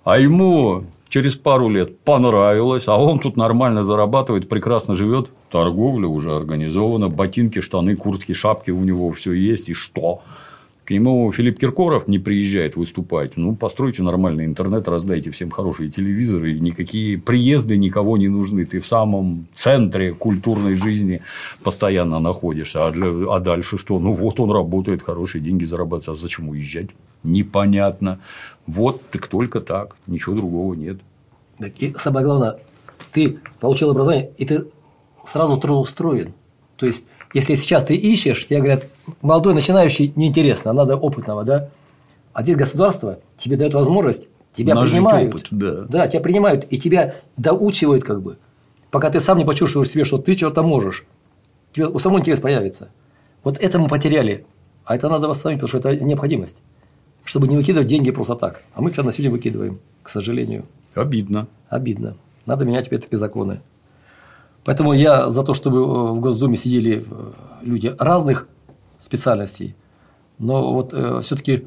[0.05, 6.35] а ему через пару лет понравилось, а он тут нормально зарабатывает, прекрасно живет, торговля уже
[6.35, 10.23] организована, ботинки, штаны, куртки, шапки у него все есть, и что?
[10.85, 13.37] К нему Филипп Киркоров не приезжает выступать.
[13.37, 18.65] Ну, постройте нормальный интернет, раздайте всем хорошие телевизоры, и никакие приезды никого не нужны.
[18.65, 21.23] Ты в самом центре культурной жизни
[21.63, 22.89] постоянно находишься.
[22.89, 23.33] А, для...
[23.33, 24.01] а дальше что?
[24.01, 26.19] Ну, вот он работает, хорошие деньги зарабатывает.
[26.19, 26.89] А зачем уезжать?
[27.23, 28.19] Непонятно.
[28.67, 30.99] Вот так только так, ничего другого нет.
[31.79, 32.59] И самое главное,
[33.13, 34.65] ты получил образование, и ты
[35.25, 36.35] сразу трудоустроен.
[36.75, 38.89] То есть, если сейчас ты ищешь, тебе говорят,
[39.21, 41.71] молодой начинающий неинтересно, надо опытного, да?
[42.33, 44.25] А здесь государство тебе дает возможность,
[44.55, 45.35] тебя Нажить принимают.
[45.35, 45.85] Опыт, да.
[45.89, 48.39] да, тебя принимают, и тебя доучивают как бы.
[48.91, 51.05] Пока ты сам не почувствуешь себе, что ты что-то можешь.
[51.75, 52.91] Тебе у самого интерес появится.
[53.43, 54.45] Вот это мы потеряли.
[54.85, 56.59] А это надо восстановить, потому что это необходимость
[57.25, 58.63] чтобы не выкидывать деньги просто так.
[58.75, 60.67] А мы их на сегодня выкидываем, к сожалению.
[60.95, 61.49] Обидно.
[61.69, 62.17] Обидно.
[62.47, 63.61] Надо менять опять-таки законы.
[64.65, 67.33] Поэтому я за то, чтобы э, в Госдуме сидели э,
[67.63, 68.49] люди разных
[68.99, 69.75] специальностей,
[70.39, 71.67] но вот э, все-таки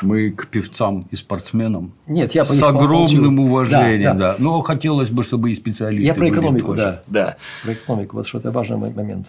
[0.00, 4.32] мы к певцам и спортсменам Нет, я с огромным уважением, да, да.
[4.32, 4.36] да.
[4.38, 6.06] Но хотелось бы, чтобы и специалисты.
[6.06, 7.02] Я про экономику, были да.
[7.06, 7.36] да.
[7.62, 9.28] Про экономику, вот что это важный момент.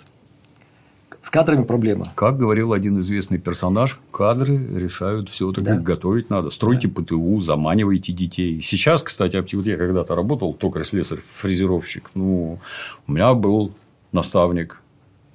[1.26, 2.05] С кадрами проблема.
[2.13, 5.51] Как говорил один известный персонаж, кадры решают все.
[5.53, 5.80] Так да.
[5.80, 6.51] готовить надо.
[6.51, 7.01] Стройте да.
[7.01, 8.61] ПТУ, заманивайте детей.
[8.61, 12.11] Сейчас, кстати, вот я когда-то работал, токарь-слесарь, фрезеровщик.
[12.13, 12.59] Ну,
[13.07, 13.71] у меня был
[14.11, 14.84] наставник,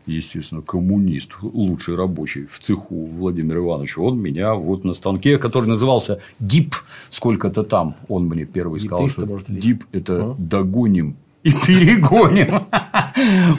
[0.07, 3.99] естественно, коммунист, лучший рабочий в цеху Владимир Иванович.
[3.99, 6.77] Он меня вот на станке, который назывался ДИП,
[7.11, 10.35] сколько-то там, он мне первый сказал, что ДИП– это а?
[10.39, 12.63] догоним и перегоним.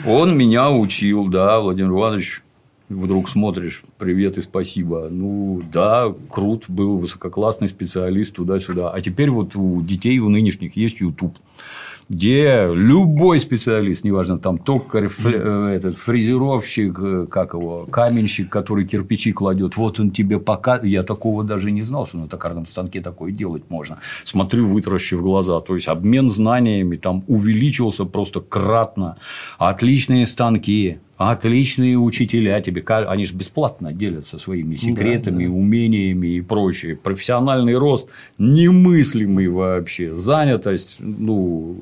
[0.06, 2.42] Он меня учил, да, Владимир Иванович,
[2.88, 5.08] вдруг смотришь, привет и спасибо.
[5.10, 8.90] Ну, да, крут был, высококлассный специалист туда-сюда.
[8.90, 11.36] А теперь вот у детей, у нынешних есть YouTube
[12.08, 19.32] где любой специалист, неважно, там токарь, э, этот фрезеровщик, э, как его, каменщик, который кирпичи
[19.32, 23.32] кладет, вот он тебе пока, я такого даже не знал, что на токарном станке такое
[23.32, 23.98] делать можно.
[24.24, 29.16] Смотрю, вытаращив глаза, то есть обмен знаниями там увеличился просто кратно,
[29.58, 30.98] отличные станки,
[31.30, 35.56] отличные учителя тебе, они же бесплатно делятся своими секретами, да, да.
[35.56, 36.96] умениями и прочее.
[36.96, 38.08] Профессиональный рост
[38.38, 40.14] немыслимый вообще.
[40.14, 41.76] Занятость, ну,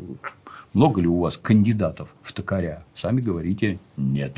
[0.74, 2.84] много ли у вас кандидатов в токаря?
[2.94, 4.36] Сами говорите, нет.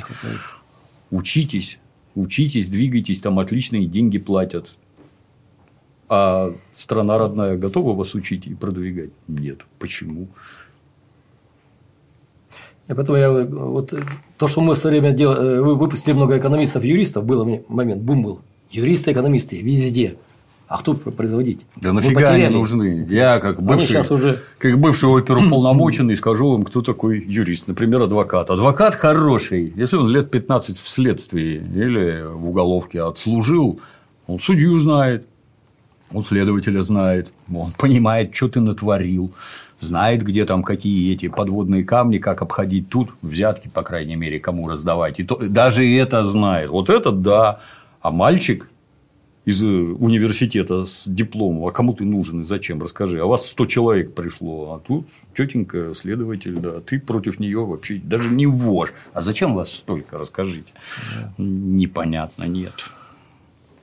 [1.11, 1.79] Учитесь,
[2.15, 4.77] учитесь, двигайтесь, там отличные деньги платят.
[6.09, 9.11] А страна родная готова вас учить и продвигать?
[9.29, 9.61] Нет.
[9.79, 10.29] Почему?
[12.93, 13.95] И поэтому я вот
[14.37, 18.41] то, что мы в свое время делали, выпустили много экономистов, юристов, был момент, бум был.
[18.71, 20.17] Юристы, экономисты везде.
[20.69, 21.67] А кто производить?
[21.77, 23.07] Да нафига они нужны?
[23.11, 24.39] Я как бывший, уже...
[24.59, 27.67] как бывший оперуполномоченный скажу вам, кто такой юрист.
[27.69, 28.51] Например, адвокат.
[28.51, 33.81] Адвокат хороший, если он лет 15 в следствии или в уголовке отслужил,
[34.27, 35.27] он судью знает,
[36.11, 39.33] он следователя знает, он понимает, что ты натворил,
[39.83, 44.69] знает, где там какие эти подводные камни, как обходить тут, взятки, по крайней мере, кому
[44.69, 45.21] раздавать.
[45.21, 46.71] И то, даже это знает.
[46.71, 47.61] Вот этот да.
[48.01, 48.69] А мальчик
[49.45, 53.19] из университета с дипломом, а кому ты нужен и зачем, расскажи.
[53.21, 58.29] А вас 100 человек пришло, а тут тетенька, следователь, да, ты против нее вообще даже
[58.29, 58.93] не вож.
[59.13, 60.73] А зачем вас столько, расскажите.
[61.17, 61.33] Да.
[61.39, 62.75] Непонятно, нет.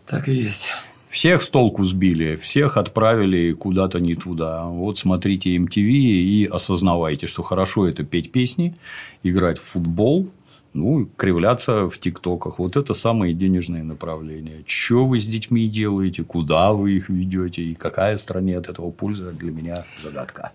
[0.06, 0.70] Так и есть.
[1.10, 4.66] Всех с толку сбили, всех отправили куда-то не туда.
[4.66, 8.76] Вот смотрите MTV и осознавайте, что хорошо это петь песни,
[9.24, 10.30] играть в футбол,
[10.74, 12.60] ну, кривляться в ТикТоках.
[12.60, 14.64] Вот это самые денежные направления.
[14.68, 19.32] Что вы с детьми делаете, куда вы их ведете и какая стране от этого польза,
[19.32, 20.52] для меня загадка.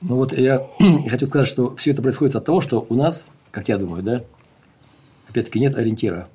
[0.00, 0.66] Ну, вот я
[1.10, 4.24] хочу сказать, что все это происходит от того, что у нас, как я думаю, да,
[5.28, 6.26] опять-таки нет ориентира,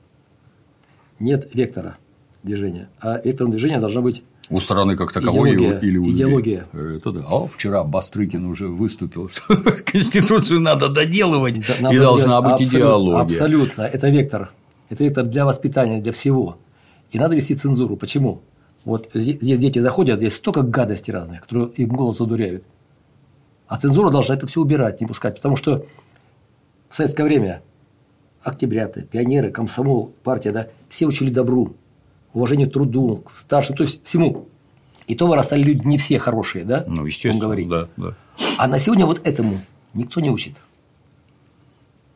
[1.17, 1.97] нет вектора
[2.45, 2.89] движения.
[2.99, 6.67] А вектором движения должна быть у страны как таковой идеология, или у идеология.
[6.71, 7.25] Это да.
[7.27, 12.77] А вчера Бастрыкин уже выступил, что Конституцию надо доделывать, да, надо и должна быть абсолютно,
[12.77, 13.21] идеология.
[13.21, 13.81] Абсолютно.
[13.81, 14.51] Это вектор.
[14.89, 16.57] Это вектор для воспитания, для всего.
[17.11, 17.97] И надо вести цензуру.
[17.97, 18.41] Почему?
[18.83, 22.63] Вот здесь дети заходят, здесь столько гадостей разных, которые им голову задуряют.
[23.67, 25.37] А цензура должна это все убирать, не пускать.
[25.37, 25.87] Потому что
[26.89, 27.63] в советское время
[28.43, 31.75] октябряты, пионеры, комсомол, партия, да, все учили добру
[32.35, 34.47] уважение к труду, к старшим, то есть всему.
[35.07, 36.83] И то вырастали люди не все хорошие, да?
[36.87, 37.67] Ну, естественно, говорить.
[37.67, 38.15] да, да.
[38.57, 39.59] А на сегодня вот этому
[39.93, 40.53] никто не учит.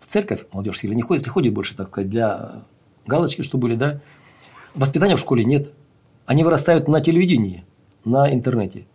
[0.05, 2.63] В церковь молодежь сильно не ходит, если ходит больше, так сказать, для
[3.05, 4.01] галочки, что были, да?
[4.75, 5.71] Воспитания в школе нет.
[6.25, 7.63] Они вырастают на телевидении,
[8.03, 8.85] на интернете.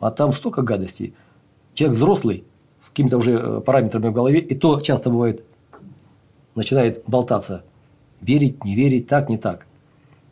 [0.00, 1.14] А там столько гадостей.
[1.74, 2.44] Человек взрослый,
[2.78, 5.44] с какими-то уже э, параметрами в голове, и то часто бывает,
[6.54, 7.64] начинает болтаться.
[8.20, 9.66] Верить, не верить, так, не так.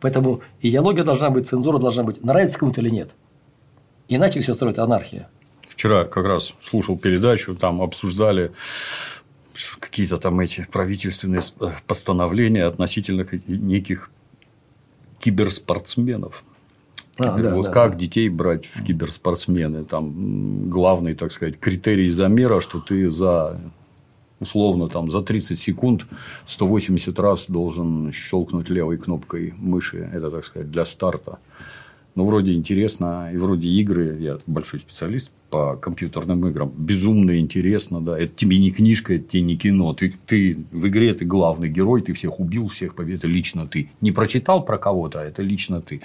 [0.02, 3.10] Поэтому идеология должна быть, цензура должна быть, нравится кому-то или нет.
[4.08, 5.30] Иначе все строит анархия.
[5.66, 8.50] Вчера как раз слушал передачу, там обсуждали
[9.78, 14.10] какие-то там эти правительственные э, постановления относительно неких
[15.20, 16.42] киберспортсменов.
[17.18, 17.98] А, да, вот да, как да.
[17.98, 19.84] детей брать в киберспортсмены?
[19.84, 23.60] Там главный, так сказать, критерий замера, что ты за
[24.42, 26.06] условно там за 30 секунд
[26.46, 30.10] 180 раз должен щелкнуть левой кнопкой мыши.
[30.12, 31.38] Это, так сказать, для старта.
[32.14, 38.18] Ну, вроде интересно, и вроде игры, я большой специалист по компьютерным играм, безумно интересно, да,
[38.18, 42.02] это тебе не книжка, это тебе не кино, ты, ты в игре ты главный герой,
[42.02, 43.90] ты всех убил, всех побед, это лично ты.
[44.00, 46.02] Не прочитал про кого-то, а это лично ты.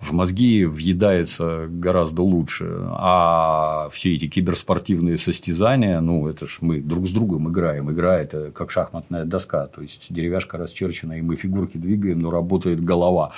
[0.00, 7.06] В мозги въедается гораздо лучше, а все эти киберспортивные состязания, ну, это ж мы друг
[7.06, 11.78] с другом играем, игра это как шахматная доска, то есть деревяшка расчерчена, и мы фигурки
[11.78, 13.32] двигаем, но работает голова.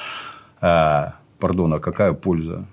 [0.61, 2.67] А, пардон, а какая польза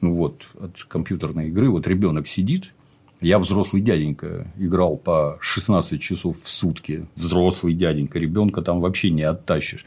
[0.00, 1.70] ну вот, от компьютерной игры?
[1.70, 2.72] Вот ребенок сидит,
[3.20, 7.06] я взрослый дяденька играл по 16 часов в сутки.
[7.16, 9.84] Взрослый дяденька, ребенка там вообще не оттащишь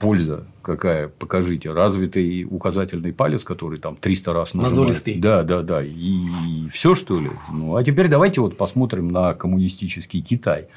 [0.00, 4.78] польза какая, покажите, развитый указательный палец, который там 300 раз нажимает.
[4.78, 5.14] Мозолистый.
[5.18, 5.82] Да, да, да.
[5.82, 7.30] И, и все, что ли?
[7.52, 10.68] Ну, а теперь давайте вот посмотрим на коммунистический Китай,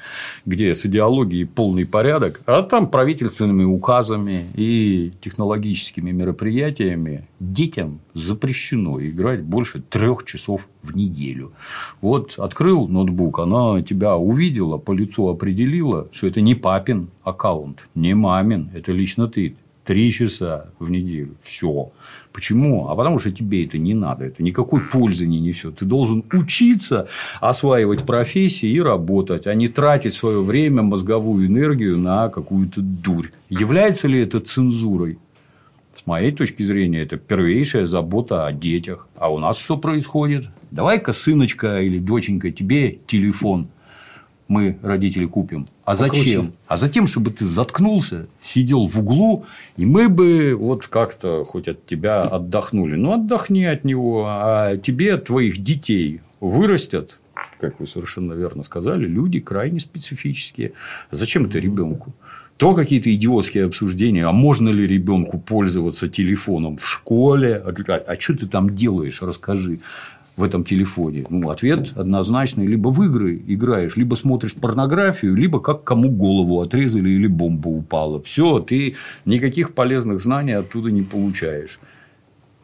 [0.46, 9.42] где с идеологией полный порядок, а там правительственными указами и технологическими мероприятиями детям запрещено играть
[9.42, 11.52] больше трех часов в неделю.
[12.00, 18.14] Вот открыл ноутбук, она тебя увидела, по лицу определила, что это не папин аккаунт, не
[18.14, 19.56] мамин, это лично ты.
[19.84, 21.34] Три часа в неделю.
[21.42, 21.92] Все.
[22.32, 22.88] Почему?
[22.88, 24.24] А потому что тебе это не надо.
[24.24, 25.78] Это никакой пользы не несет.
[25.78, 27.06] Ты должен учиться
[27.40, 33.28] осваивать профессии и работать, а не тратить свое время, мозговую энергию на какую-то дурь.
[33.50, 35.18] Является ли это цензурой?
[35.94, 39.06] С моей точки зрения, это первейшая забота о детях.
[39.16, 40.46] А у нас что происходит?
[40.70, 43.68] Давай-ка, сыночка или доченька, тебе телефон
[44.48, 45.66] мы, родители, купим.
[45.84, 46.52] А зачем?
[46.66, 49.44] А затем, чтобы ты заткнулся, сидел в углу,
[49.76, 52.96] и мы бы вот как-то хоть от тебя отдохнули.
[52.96, 57.20] Ну, отдохни от него, а тебе твоих детей вырастят,
[57.60, 60.72] как вы совершенно верно сказали, люди крайне специфические.
[61.10, 62.14] Зачем это ребенку?
[62.56, 68.38] То какие-то идиотские обсуждения, а можно ли ребенку пользоваться телефоном в школе, а, а что
[68.38, 69.80] ты там делаешь, расскажи.
[70.36, 71.24] В этом телефоне?
[71.28, 72.66] Ну, ответ однозначный.
[72.66, 78.20] Либо в игры играешь, либо смотришь порнографию, либо как кому голову отрезали или бомба упала.
[78.22, 81.78] Все, ты никаких полезных знаний оттуда не получаешь.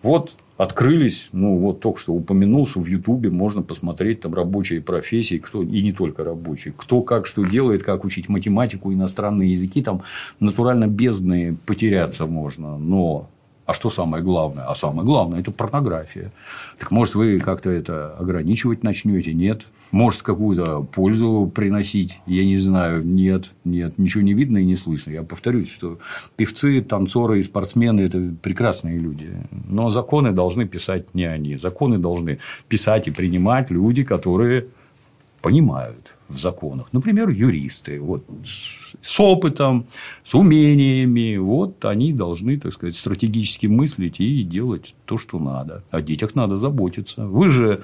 [0.02, 5.38] Вот открылись, ну вот только что упомянул, что в Ютубе можно посмотреть там рабочие профессии,
[5.38, 10.02] кто и не только рабочие, кто как что делает, как учить математику, иностранные языки, там
[10.38, 13.30] натурально бездны потеряться можно, но
[13.70, 14.64] а что самое главное?
[14.64, 16.32] А самое главное– это порнография.
[16.80, 19.32] Так может, вы как-то это ограничивать начнете?
[19.32, 19.62] Нет.
[19.92, 22.20] Может, какую-то пользу приносить?
[22.26, 23.06] Я не знаю.
[23.06, 23.96] Нет, нет.
[23.96, 25.12] Ничего не видно и не слышно.
[25.12, 26.00] Я повторюсь, что
[26.36, 29.30] певцы, танцоры и спортсмены– это прекрасные люди.
[29.68, 31.56] Но законы должны писать не они.
[31.56, 34.66] Законы должны писать и принимать люди, которые
[35.42, 36.88] понимают в законах.
[36.92, 38.00] Например, юристы.
[38.00, 38.24] Вот
[39.02, 39.86] с опытом,
[40.24, 41.36] с умениями.
[41.36, 45.84] Вот они должны, так сказать, стратегически мыслить и делать то, что надо.
[45.90, 47.26] О детях надо заботиться.
[47.26, 47.82] Вы же,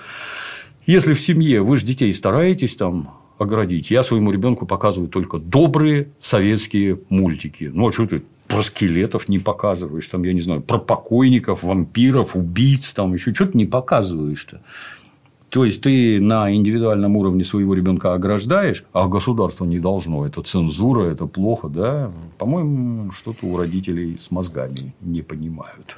[0.87, 3.91] если в семье, вы же детей стараетесь там оградить.
[3.91, 7.71] Я своему ребенку показываю только добрые советские мультики.
[7.73, 12.37] Ну, а что ты про скелетов не показываешь, там, я не знаю, про покойников, вампиров,
[12.37, 14.63] убийц, там еще что-то не показываешь-то.
[15.57, 20.27] То есть ты на индивидуальном уровне своего ребенка ограждаешь, а государство не должно.
[20.27, 22.13] Это цензура, это плохо, да?
[22.37, 25.97] По-моему, что-то у родителей с мозгами не понимают.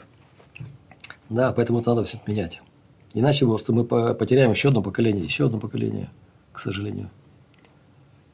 [1.29, 2.63] Да, поэтому надо все менять.
[3.15, 6.09] Иначе просто мы потеряем еще одно поколение, еще одно поколение,
[6.53, 7.11] к сожалению.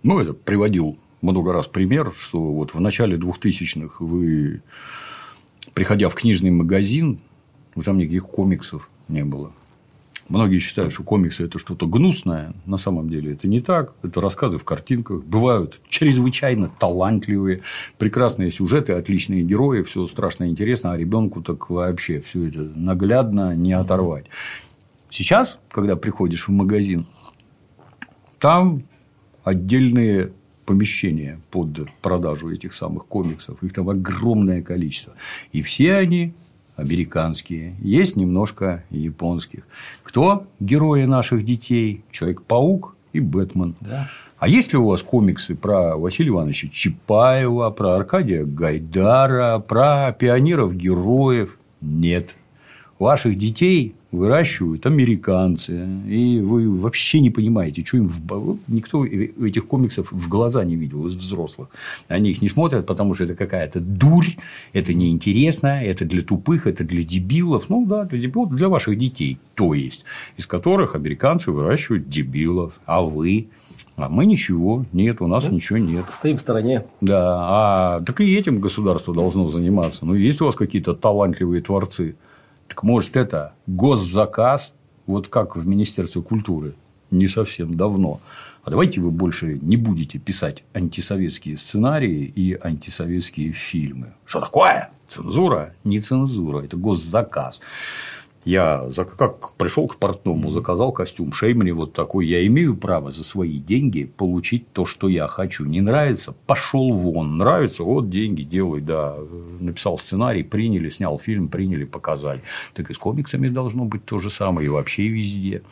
[0.03, 4.61] Ну, это приводил много раз пример, что вот в начале 2000-х вы,
[5.73, 7.19] приходя в книжный магазин,
[7.77, 9.53] ну, там никаких комиксов не было.
[10.29, 12.55] Многие считают, что комиксы– это что-то гнусное.
[12.65, 13.95] На самом деле это не так.
[14.03, 15.23] Это рассказы в картинках.
[15.23, 17.61] Бывают чрезвычайно талантливые,
[17.99, 23.75] прекрасные сюжеты, отличные герои, все страшно интересно, а ребенку так вообще все это наглядно не
[23.75, 24.27] оторвать.
[25.11, 27.07] Сейчас, когда приходишь в магазин,
[28.39, 28.83] там
[29.45, 30.33] отдельные
[30.65, 33.63] помещения под продажу этих самых комиксов.
[33.63, 35.15] Их там огромное количество.
[35.53, 36.33] И все они
[36.77, 39.67] американские, есть немножко японских.
[40.03, 42.03] Кто герои наших детей?
[42.11, 43.77] Человек-паук и Бэтмен.
[43.81, 44.11] Да.
[44.39, 51.57] А есть ли у вас комиксы про Василия Ивановича Чапаева, про Аркадия Гайдара, про пионеров-героев?
[51.81, 52.35] Нет.
[52.99, 58.59] Ваших детей выращивают американцы, и вы вообще не понимаете, что им в...
[58.69, 61.69] никто этих комиксов в глаза не видел из взрослых.
[62.07, 64.37] Они их не смотрят, потому что это какая-то дурь,
[64.73, 67.69] это неинтересно, это для тупых, это для дебилов.
[67.69, 70.05] Ну да, для дебилов, для ваших детей, то есть,
[70.37, 73.49] из которых американцы выращивают дебилов, а вы
[73.97, 75.51] а мы ничего, нет, у нас да?
[75.51, 76.07] ничего нет.
[76.11, 76.85] Стоим в стороне.
[77.01, 80.05] Да, а так и этим государство должно заниматься.
[80.05, 82.17] Ну, есть у вас какие-то талантливые творцы.
[82.69, 84.75] Так может, это госзаказ,
[85.07, 86.75] вот как в Министерстве культуры
[87.11, 88.21] не совсем давно.
[88.65, 94.15] А давайте вы больше не будете писать антисоветские сценарии и антисоветские фильмы.
[94.25, 94.91] Что такое?
[95.09, 95.75] Цензура?
[95.85, 97.61] Не цензура, это госзаказ.
[98.45, 102.27] Я как пришел к портному, заказал костюм, шей мне вот такой.
[102.27, 105.65] Я имею право за свои деньги получить то, что я хочу.
[105.65, 106.35] Не нравится?
[106.47, 107.39] Пошел вон.
[107.39, 107.85] Нравится?
[107.85, 109.17] Вот деньги делай, да.
[109.61, 112.43] Написал сценарий, приняли, снял фильм, приняли, показали.
[112.75, 115.63] Так и с комиксами должно быть то же самое, и вообще везде.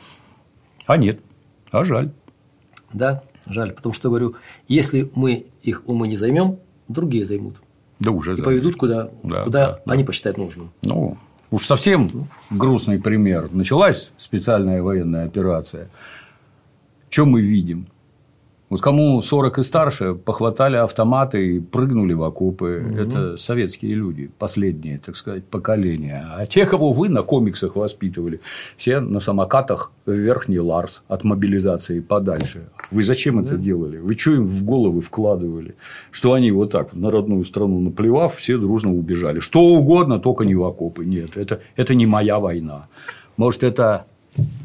[0.86, 1.20] А нет.
[1.70, 2.10] А жаль.
[2.94, 3.72] Да, жаль.
[3.72, 6.58] Потому что говорю, если мы их умы не займем,
[6.88, 7.56] другие займут.
[8.00, 8.32] Да уже.
[8.32, 8.44] И заняли.
[8.46, 10.06] поведут куда, да, куда да, они да.
[10.06, 10.70] посчитают нужным.
[10.84, 11.18] Ну,
[11.52, 13.50] Уж совсем грустный пример.
[13.52, 15.90] Началась специальная военная операция.
[17.10, 17.86] Что мы видим?
[18.72, 22.82] Вот кому 40 и старше, похватали автоматы и прыгнули в окопы.
[22.82, 22.98] Угу.
[22.98, 26.26] Это советские люди, последние, так сказать, поколения.
[26.34, 28.40] А те, кого вы на комиксах воспитывали,
[28.78, 32.70] все на самокатах в верхний Ларс от мобилизации подальше.
[32.90, 33.50] Вы зачем да.
[33.50, 33.98] это делали?
[33.98, 35.74] Вы что им в головы вкладывали?
[36.10, 39.40] Что они вот так на родную страну наплевав, все дружно убежали.
[39.40, 41.04] Что угодно, только не в окопы.
[41.04, 42.86] Нет, это, это не моя война.
[43.36, 44.06] Может, это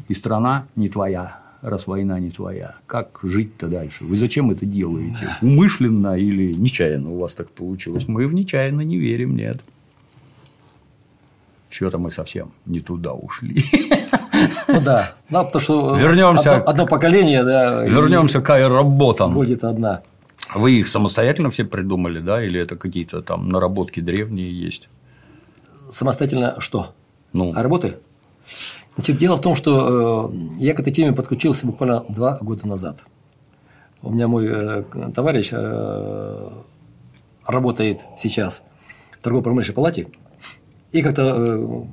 [0.08, 4.04] и страна не твоя раз война не твоя, как жить-то дальше?
[4.04, 5.36] Вы зачем это делаете?
[5.42, 8.08] Умышленно или нечаянно у вас так получилось?
[8.08, 9.60] Мы в нечаянно не верим, нет.
[11.70, 13.62] Что-то мы совсем не туда ушли.
[14.68, 17.84] Ну да, да потому что Вернемся одно, одно поколение, да.
[17.84, 19.34] Вернемся к аэроботам.
[19.34, 20.02] Будет одна.
[20.54, 24.88] Вы их самостоятельно все придумали, да, или это какие-то там наработки древние есть?
[25.90, 26.94] Самостоятельно что?
[27.32, 27.96] Ну, а работы?
[28.98, 32.98] Значит, дело в том, что э, я к этой теме подключился буквально два года назад.
[34.02, 34.82] У меня мой э,
[35.14, 36.48] товарищ э,
[37.46, 38.64] работает сейчас
[39.12, 40.08] в торгово-промышленной палате,
[40.90, 41.86] и как-то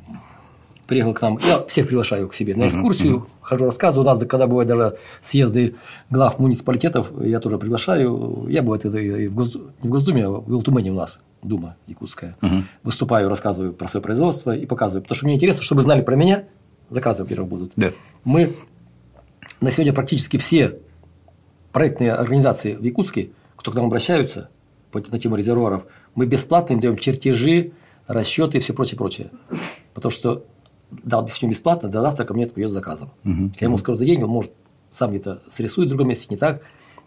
[0.87, 1.37] приехал к нам.
[1.45, 4.07] Я всех приглашаю к себе на экскурсию, хожу, рассказываю.
[4.07, 5.75] У нас, когда бывают даже съезды
[6.09, 8.47] глав муниципалитетов, я тоже приглашаю.
[8.49, 11.75] Я бывает это и в Госдуме, не в Госдуме, а в Илтумане у нас, Дума
[11.85, 12.35] якутская.
[12.41, 12.63] Угу.
[12.81, 15.03] Выступаю, рассказываю про свое производство и показываю.
[15.03, 16.45] Потому что мне интересно, чтобы знали про меня,
[16.89, 17.71] заказы, во-первых, будут.
[17.75, 17.91] Да.
[18.23, 18.55] Мы
[19.61, 20.79] на сегодня практически все
[21.71, 24.49] проектные организации в Якутске, кто к нам обращаются
[24.93, 27.73] на тему резервуаров, мы бесплатно им даем чертежи,
[28.07, 29.29] расчеты и все прочее, прочее.
[29.93, 30.45] Потому что
[30.89, 33.11] дал все бесплатно, до завтра ко мне это придет заказом.
[33.25, 33.51] Угу.
[33.59, 34.53] Я ему скажу за деньги, он может
[34.91, 36.61] сам где-то срисует в другом месте, не так,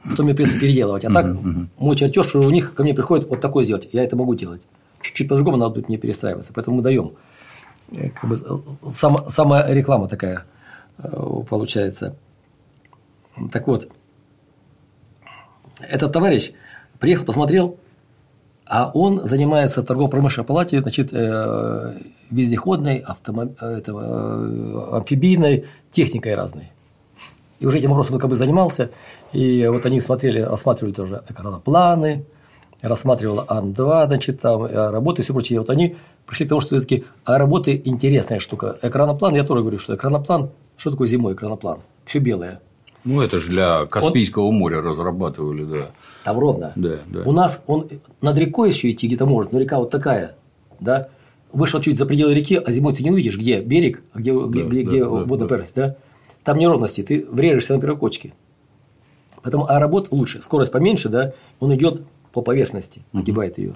[0.09, 1.05] потом мне придется переделывать.
[1.05, 1.35] А так,
[1.79, 4.61] мой чертеж у них ко мне приходит вот такой сделать, я это могу делать.
[5.01, 6.53] Чуть-чуть по-другому надо будет мне перестраиваться.
[6.53, 7.13] Поэтому мы даем.
[7.93, 10.45] Э, как бы, э, сам, самая реклама такая
[10.99, 12.17] э, получается.
[13.53, 13.89] Так вот,
[15.81, 16.53] этот товарищ
[16.99, 17.79] приехал, посмотрел,
[18.67, 21.13] а он занимается в торгово-промышленной палате, значит,
[22.31, 23.63] вездеходной, автомоб...
[23.63, 26.73] этого, амфибийной техникой разной.
[27.61, 28.91] И уже этим вопросом он как бы занимался.
[29.33, 32.25] И вот они смотрели, рассматривали тоже экранопланы,
[32.83, 35.57] рассматривал Ан-2, значит, там э, работы и все прочее.
[35.57, 38.79] И вот они пришли к тому, что все-таки а работы интересная штука.
[38.83, 41.81] Экраноплан, я тоже говорю, что экраноплан, что такое зимой экраноплан?
[42.05, 42.61] Все белое.
[43.05, 44.57] Ну, это же для Каспийского он...
[44.57, 45.87] моря разрабатывали, да.
[46.25, 46.73] Там ровно.
[46.77, 47.23] Да, да.
[47.25, 47.89] У нас он
[48.21, 50.37] над рекой еще идти где-то может, но река вот такая,
[50.81, 51.09] да.
[51.53, 54.47] Вышел чуть за пределы реки, а зимой ты не увидишь, где берег, а где, да,
[54.47, 55.97] где, да, где да, водная да, поверхность, да.
[56.45, 58.35] Там неровности, ты врежешься на первой кочке.
[59.43, 62.03] Поэтому аэробот лучше, скорость поменьше, да, он идет
[62.33, 63.75] по поверхности, огибает ее.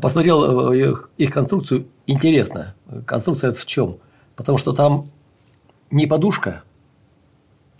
[0.00, 2.74] Посмотрел э, их, их конструкцию, интересно.
[3.06, 3.96] Конструкция в чем?
[4.36, 5.06] Потому что там
[5.90, 6.62] не подушка,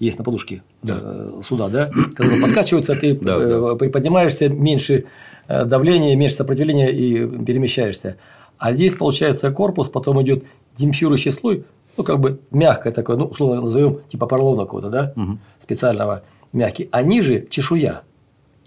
[0.00, 0.98] есть на подушке да.
[1.00, 5.04] Э, суда, да, когда подкачиваются, ты да, приподнимаешься, меньше
[5.46, 8.16] э, давления, меньше сопротивления и перемещаешься.
[8.58, 10.44] А здесь получается корпус, потом идет
[10.76, 11.64] демпфирующий слой,
[11.96, 15.38] ну, как бы мягкое такое, ну, условно назовем, типа поролона какого-то, да, угу.
[15.58, 16.88] специального, мягкий.
[16.92, 18.02] А ниже чешуя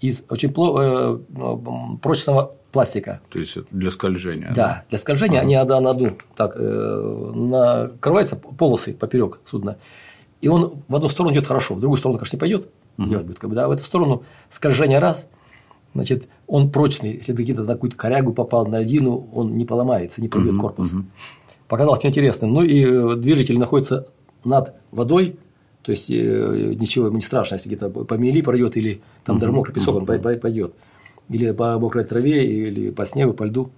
[0.08, 3.20] из очень э, ну, прочного пластика.
[3.30, 4.48] То есть для скольжения.
[4.48, 4.84] Да, да?
[4.88, 5.46] для скольжения ага.
[5.46, 9.78] они одна на одну так э, накрываются полосы поперек судна
[10.44, 13.08] и он в одну сторону идет хорошо, в другую сторону, конечно, не пойдет, угу.
[13.08, 15.30] делать будет, как бы, да, в эту сторону скольжение раз,
[15.94, 20.20] значит, он прочный, если ты где-то на какую-то корягу попал на льдину, он не поломается,
[20.20, 20.92] не пробьет угу, корпус.
[20.92, 21.04] Угу.
[21.66, 22.46] Показалось мне интересно.
[22.46, 24.08] Ну и э, движитель находится
[24.44, 25.38] над водой,
[25.84, 29.52] то есть э, ничего ему не страшно, если где-то по мели пройдет или там даже
[29.52, 30.74] мокрый песок, он пойдет.
[31.28, 33.70] Или по мокрой траве, или по снегу, по льду.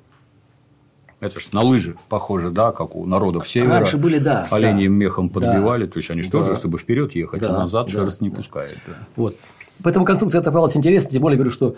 [1.19, 3.71] Это же на лыжи похоже, да, как у народов севера.
[3.71, 4.47] Раньше были, да.
[4.53, 5.05] Оленьим да.
[5.05, 5.93] мехом подбивали, да.
[5.93, 6.39] то есть они же да.
[6.39, 7.57] тоже, чтобы вперед ехать, а да.
[7.57, 7.93] а назад да.
[7.93, 8.37] шерсть не да.
[8.37, 8.79] пускает.
[8.87, 8.93] Да.
[9.17, 9.37] Вот.
[9.83, 11.77] Поэтому конструкция это оказалась интересна, тем более говорю, что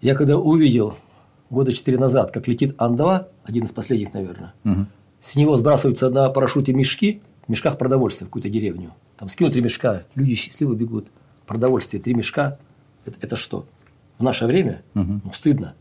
[0.00, 0.96] я когда увидел
[1.50, 4.86] года четыре назад, как летит Ан-2, один из последних, наверное, угу.
[5.20, 8.90] с него сбрасываются на парашюте мешки, в мешках продовольствия в какую-то деревню.
[9.22, 11.06] Там скинут три мешка, люди счастливо бегут.
[11.46, 12.58] Продовольствие, три мешка.
[13.04, 13.66] Это, это что?
[14.18, 14.82] В наше время?
[14.96, 15.20] Угу.
[15.22, 15.74] Ну, стыдно.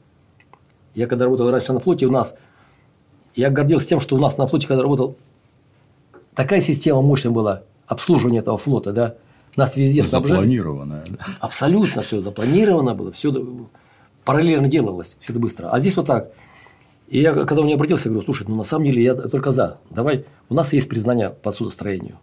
[0.93, 2.37] Я когда работал раньше на флоте, у нас
[3.33, 5.17] я гордился тем, что у нас на флоте, когда работал,
[6.35, 9.15] такая система мощная была обслуживания этого флота, да,
[9.55, 10.41] нас везде снабжали.
[10.41, 11.03] Запланированное.
[11.09, 11.25] Да.
[11.39, 13.33] Абсолютно все запланировано было, все
[14.23, 15.69] параллельно делалось, все это быстро.
[15.71, 16.29] А здесь вот так.
[17.07, 19.49] И я, когда у меня обратился, я говорю, слушай, ну на самом деле я только
[19.49, 19.79] за.
[19.89, 22.19] Давай, у нас есть признание по судостроению.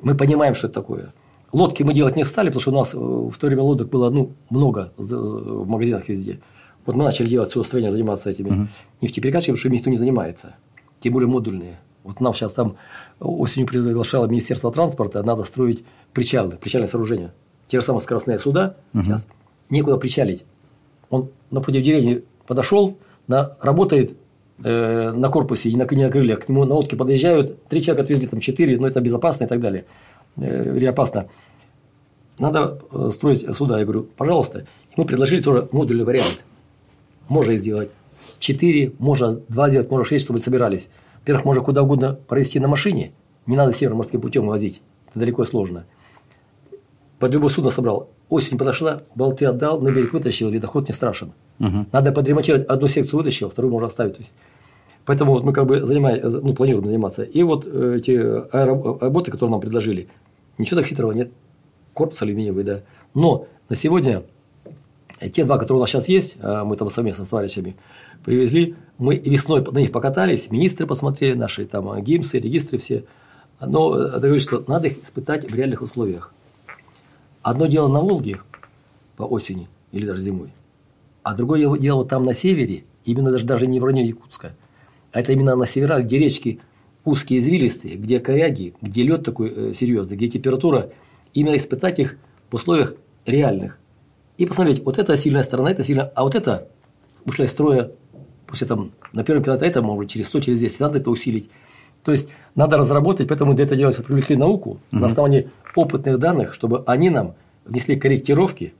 [0.00, 1.12] Мы понимаем, что это такое.
[1.52, 4.10] Лодки мы делать не стали, потому что у нас э, в то время лодок было
[4.10, 6.40] ну, много в магазинах везде.
[6.84, 8.68] Вот мы начали делать все строение, заниматься этими угу.
[9.00, 10.56] нефтеперекачками, потому что ими никто не занимается.
[11.00, 11.80] Тем более модульные.
[12.04, 12.76] Вот нам сейчас там
[13.20, 17.34] осенью приглашало Министерство транспорта, надо строить причалы, причальные сооружения.
[17.66, 19.04] Те же самые скоростные суда угу.
[19.04, 19.26] сейчас
[19.70, 20.44] некуда причалить.
[21.10, 24.16] Он напротив деревни подошел, на, работает
[24.62, 28.26] э, на корпусе и на, на крыльях, к нему на лодке подъезжают, три человека отвезли,
[28.26, 29.84] там четыре, но это безопасно и так далее.
[30.36, 31.28] Э, опасно.
[32.38, 33.78] Надо э, строить суда.
[33.78, 34.60] Я говорю, пожалуйста.
[34.60, 36.44] И мы предложили тоже модульный вариант
[37.28, 37.90] можно сделать
[38.38, 40.90] 4, можно 2 сделать, можно 6, чтобы собирались.
[41.20, 43.12] Во-первых, можно куда угодно провести на машине,
[43.46, 45.86] не надо северо-морским путем возить, это далеко и сложно.
[47.18, 48.10] Под любое судно собрал.
[48.28, 51.32] Осень подошла, болты отдал, на берег вытащил, ледоход не страшен.
[51.60, 51.86] Угу.
[51.92, 54.14] Надо подремонтировать, одну секцию вытащил, вторую можно оставить.
[54.14, 54.34] То есть.
[55.04, 57.22] Поэтому вот мы как бы занимаем, ну, планируем заниматься.
[57.22, 58.12] И вот э, эти
[58.52, 60.08] работы, которые нам предложили,
[60.58, 61.30] ничего так хитрого нет.
[61.94, 62.80] Корпус алюминиевый, да.
[63.14, 64.22] Но на сегодня
[65.32, 67.76] те два, которые у нас сейчас есть, а, мы там совместно с товарищами
[68.24, 73.04] привезли, мы весной на них покатались, министры посмотрели, наши там а, гимсы, регистры все.
[73.60, 76.32] Но э, договорились, что надо их испытать в реальных условиях.
[77.42, 78.40] Одно дело на Волге
[79.16, 80.52] по осени или даже зимой,
[81.28, 84.54] а другое дело там на севере, именно даже, даже не в районе Якутска,
[85.12, 86.60] а это именно на северах, где речки
[87.04, 90.90] узкие извилистые, где коряги, где лед такой э, серьезный, где температура,
[91.34, 92.16] именно испытать их
[92.50, 92.94] в условиях
[93.26, 93.78] реальных.
[94.38, 96.68] И посмотреть, вот это сильная сторона, это сильная, а вот это
[97.26, 97.90] ушла из строя
[98.46, 101.50] после там на первом километре, это может через 100, через 200, надо это усилить.
[102.04, 104.80] То есть надо разработать, поэтому для этого делается привлекли науку угу.
[104.98, 107.34] на основании опытных данных, чтобы они нам
[107.66, 108.72] внесли корректировки,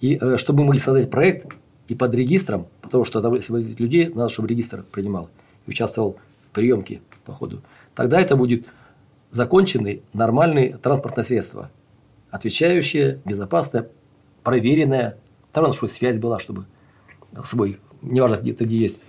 [0.00, 1.54] и э, чтобы мы могли создать проект
[1.88, 5.28] и под регистром, потому что там, если возить людей, надо, чтобы регистр принимал
[5.66, 6.18] и участвовал
[6.48, 7.62] в приемке по ходу.
[7.94, 8.66] Тогда это будет
[9.30, 11.70] законченный, нормальный транспортное средство,
[12.30, 13.88] отвечающее, безопасное,
[14.42, 15.16] проверенное.
[15.52, 16.66] Там надо, чтобы связь была, чтобы
[17.42, 19.00] с собой, неважно где-то где есть,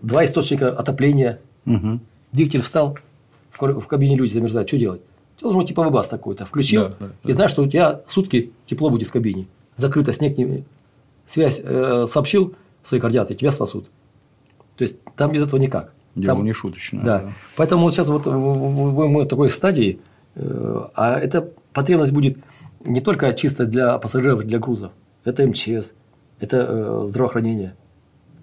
[0.00, 1.40] два источника отопления.
[1.66, 2.00] Угу.
[2.32, 2.98] Двигатель встал,
[3.50, 5.02] в кабине люди замерзают, что делать?
[5.36, 7.30] Ты должен типа выбас такой-то, включил, да, да, да.
[7.30, 9.46] и знаешь, что у тебя сутки тепло будет в кабине.
[9.76, 10.64] Закрыто, снег не...
[11.26, 13.86] Связь э, сообщил свои координаты, тебя спасут.
[14.76, 15.92] То есть, там без этого никак.
[16.14, 17.02] Дело там, не шуточное.
[17.02, 17.20] Да.
[17.20, 17.32] да.
[17.56, 20.00] Поэтому вот сейчас вот мы в такой стадии,
[20.34, 22.38] э, а эта потребность будет
[22.84, 24.92] не только чисто для пассажиров, для грузов.
[25.24, 25.94] Это МЧС,
[26.40, 27.76] это э, здравоохранение.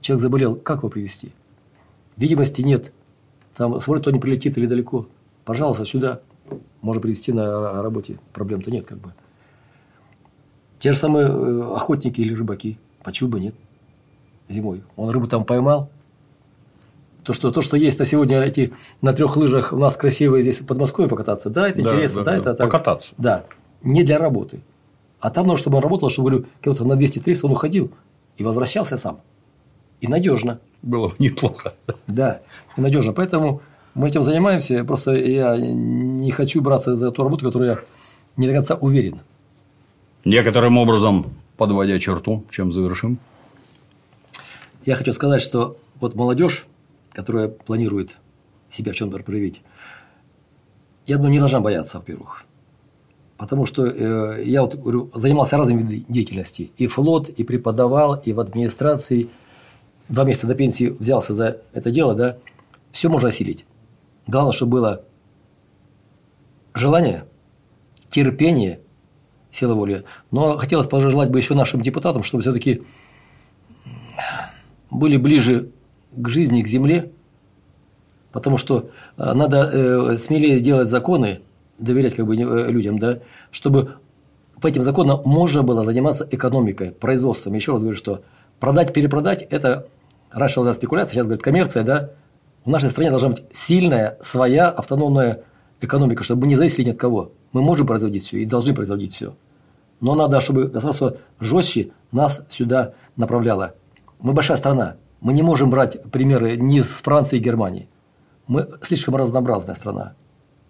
[0.01, 1.33] Человек заболел, как его привести?
[2.17, 2.91] Видимости нет.
[3.55, 5.07] Там смотрит, кто не прилетит или далеко.
[5.45, 6.21] Пожалуйста, сюда.
[6.81, 8.17] Можно привести на работе.
[8.33, 9.13] Проблем-то нет, как бы.
[10.79, 12.77] Те же самые э, охотники или рыбаки.
[13.03, 13.55] Почему бы нет?
[14.47, 14.83] Зимой.
[14.95, 15.89] Он рыбу там поймал,
[17.23, 20.61] то, что, то, что есть на сегодня эти на трех лыжах у нас красивые здесь
[20.61, 23.13] в Подмосковье покататься, да, это да, интересно, да, да, да, это покататься.
[23.17, 23.45] Да,
[23.83, 24.61] не для работы.
[25.19, 27.91] А там нужно, чтобы он работал, чтобы говорю, километров на 200-300 он уходил
[28.37, 29.19] и возвращался сам.
[30.01, 30.59] И надежно.
[30.81, 31.73] Было неплохо.
[32.07, 32.41] Да,
[32.77, 33.13] и надежно.
[33.13, 33.61] Поэтому
[33.93, 34.83] мы этим занимаемся.
[34.85, 37.79] Просто я не хочу браться за ту работу, которую я
[38.37, 39.19] не до конца уверен.
[40.25, 43.19] Некоторым образом, подводя черту, чем завершим?
[44.85, 46.65] Я хочу сказать, что вот молодежь
[47.11, 48.17] которая планирует
[48.69, 49.61] себя в чем-то проявить,
[51.05, 52.43] я думаю, не должна бояться, во-первых.
[53.37, 56.71] Потому что э, я вот говорю, занимался разными видами деятельности.
[56.77, 59.29] И флот, и преподавал, и в администрации.
[60.07, 62.37] Два месяца до пенсии взялся за это дело, да.
[62.91, 63.65] Все можно осилить.
[64.27, 65.03] Главное, чтобы было
[66.73, 67.25] желание,
[68.11, 68.81] терпение,
[69.51, 70.03] сила воли.
[70.31, 72.83] Но хотелось пожелать бы еще нашим депутатам, чтобы все-таки
[74.91, 75.71] были ближе
[76.15, 77.11] к жизни, к земле,
[78.31, 81.41] потому что э, надо э, смелее делать законы,
[81.77, 83.19] доверять как бы э, людям, да,
[83.51, 83.95] чтобы
[84.61, 87.53] по этим законам можно было заниматься экономикой, производством.
[87.53, 88.23] Еще раз говорю, что
[88.59, 89.87] продать, перепродать– это
[90.31, 92.09] раньше была спекуляция, сейчас говорят коммерция, да.
[92.65, 95.43] В нашей стране должна быть сильная своя автономная
[95.81, 97.31] экономика, чтобы мы не зависели ни от кого.
[97.51, 99.35] Мы можем производить все и должны производить все.
[100.01, 103.75] Но надо, чтобы государство жестче нас сюда направляло.
[104.19, 107.89] Мы большая страна, мы не можем брать примеры ни с Франции и Германии.
[108.47, 110.13] Мы слишком разнообразная страна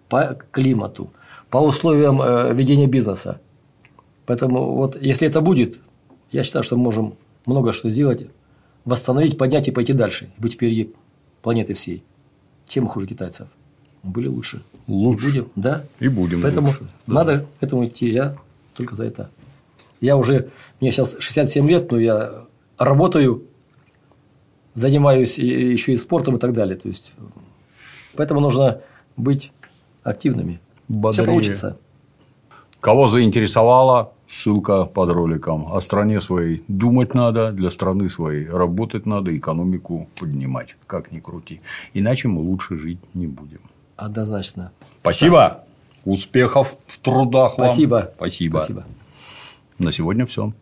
[0.08, 1.12] по климату,
[1.48, 3.40] по условиям э, ведения бизнеса.
[4.26, 5.80] Поэтому вот если это будет,
[6.30, 7.14] я считаю, что мы можем
[7.46, 8.28] много что сделать,
[8.84, 10.92] восстановить, поднять и пойти дальше, быть впереди
[11.42, 12.04] планеты всей.
[12.76, 13.48] Мы хуже китайцев?
[14.02, 14.62] Были лучше.
[14.86, 15.26] Лучше.
[15.26, 15.84] И будем, да.
[15.98, 16.88] И будем Поэтому лучше.
[17.06, 17.14] Да.
[17.14, 18.10] надо к этому идти.
[18.10, 18.36] Я
[18.74, 19.30] только за это.
[20.00, 20.48] Я уже,
[20.80, 22.44] мне сейчас 67 лет, но я
[22.78, 23.44] работаю
[24.74, 26.76] занимаюсь еще и спортом и так далее.
[26.76, 27.14] То есть,
[28.16, 28.80] поэтому нужно
[29.16, 29.52] быть
[30.02, 30.60] активными.
[30.88, 31.12] Бодрее.
[31.12, 31.78] Все получится.
[32.80, 35.70] Кого заинтересовало, ссылка под роликом.
[35.72, 41.60] О стране своей думать надо, для страны своей работать надо, экономику поднимать, как ни крути.
[41.92, 43.60] Иначе мы лучше жить не будем.
[44.00, 44.72] Однозначно.
[45.00, 45.36] Спасибо.
[45.36, 45.64] Да.
[46.10, 47.94] Успехов в трудах Спасибо.
[47.94, 48.08] вам.
[48.16, 48.56] Спасибо.
[48.58, 48.84] Спасибо.
[49.78, 50.52] На сегодня все.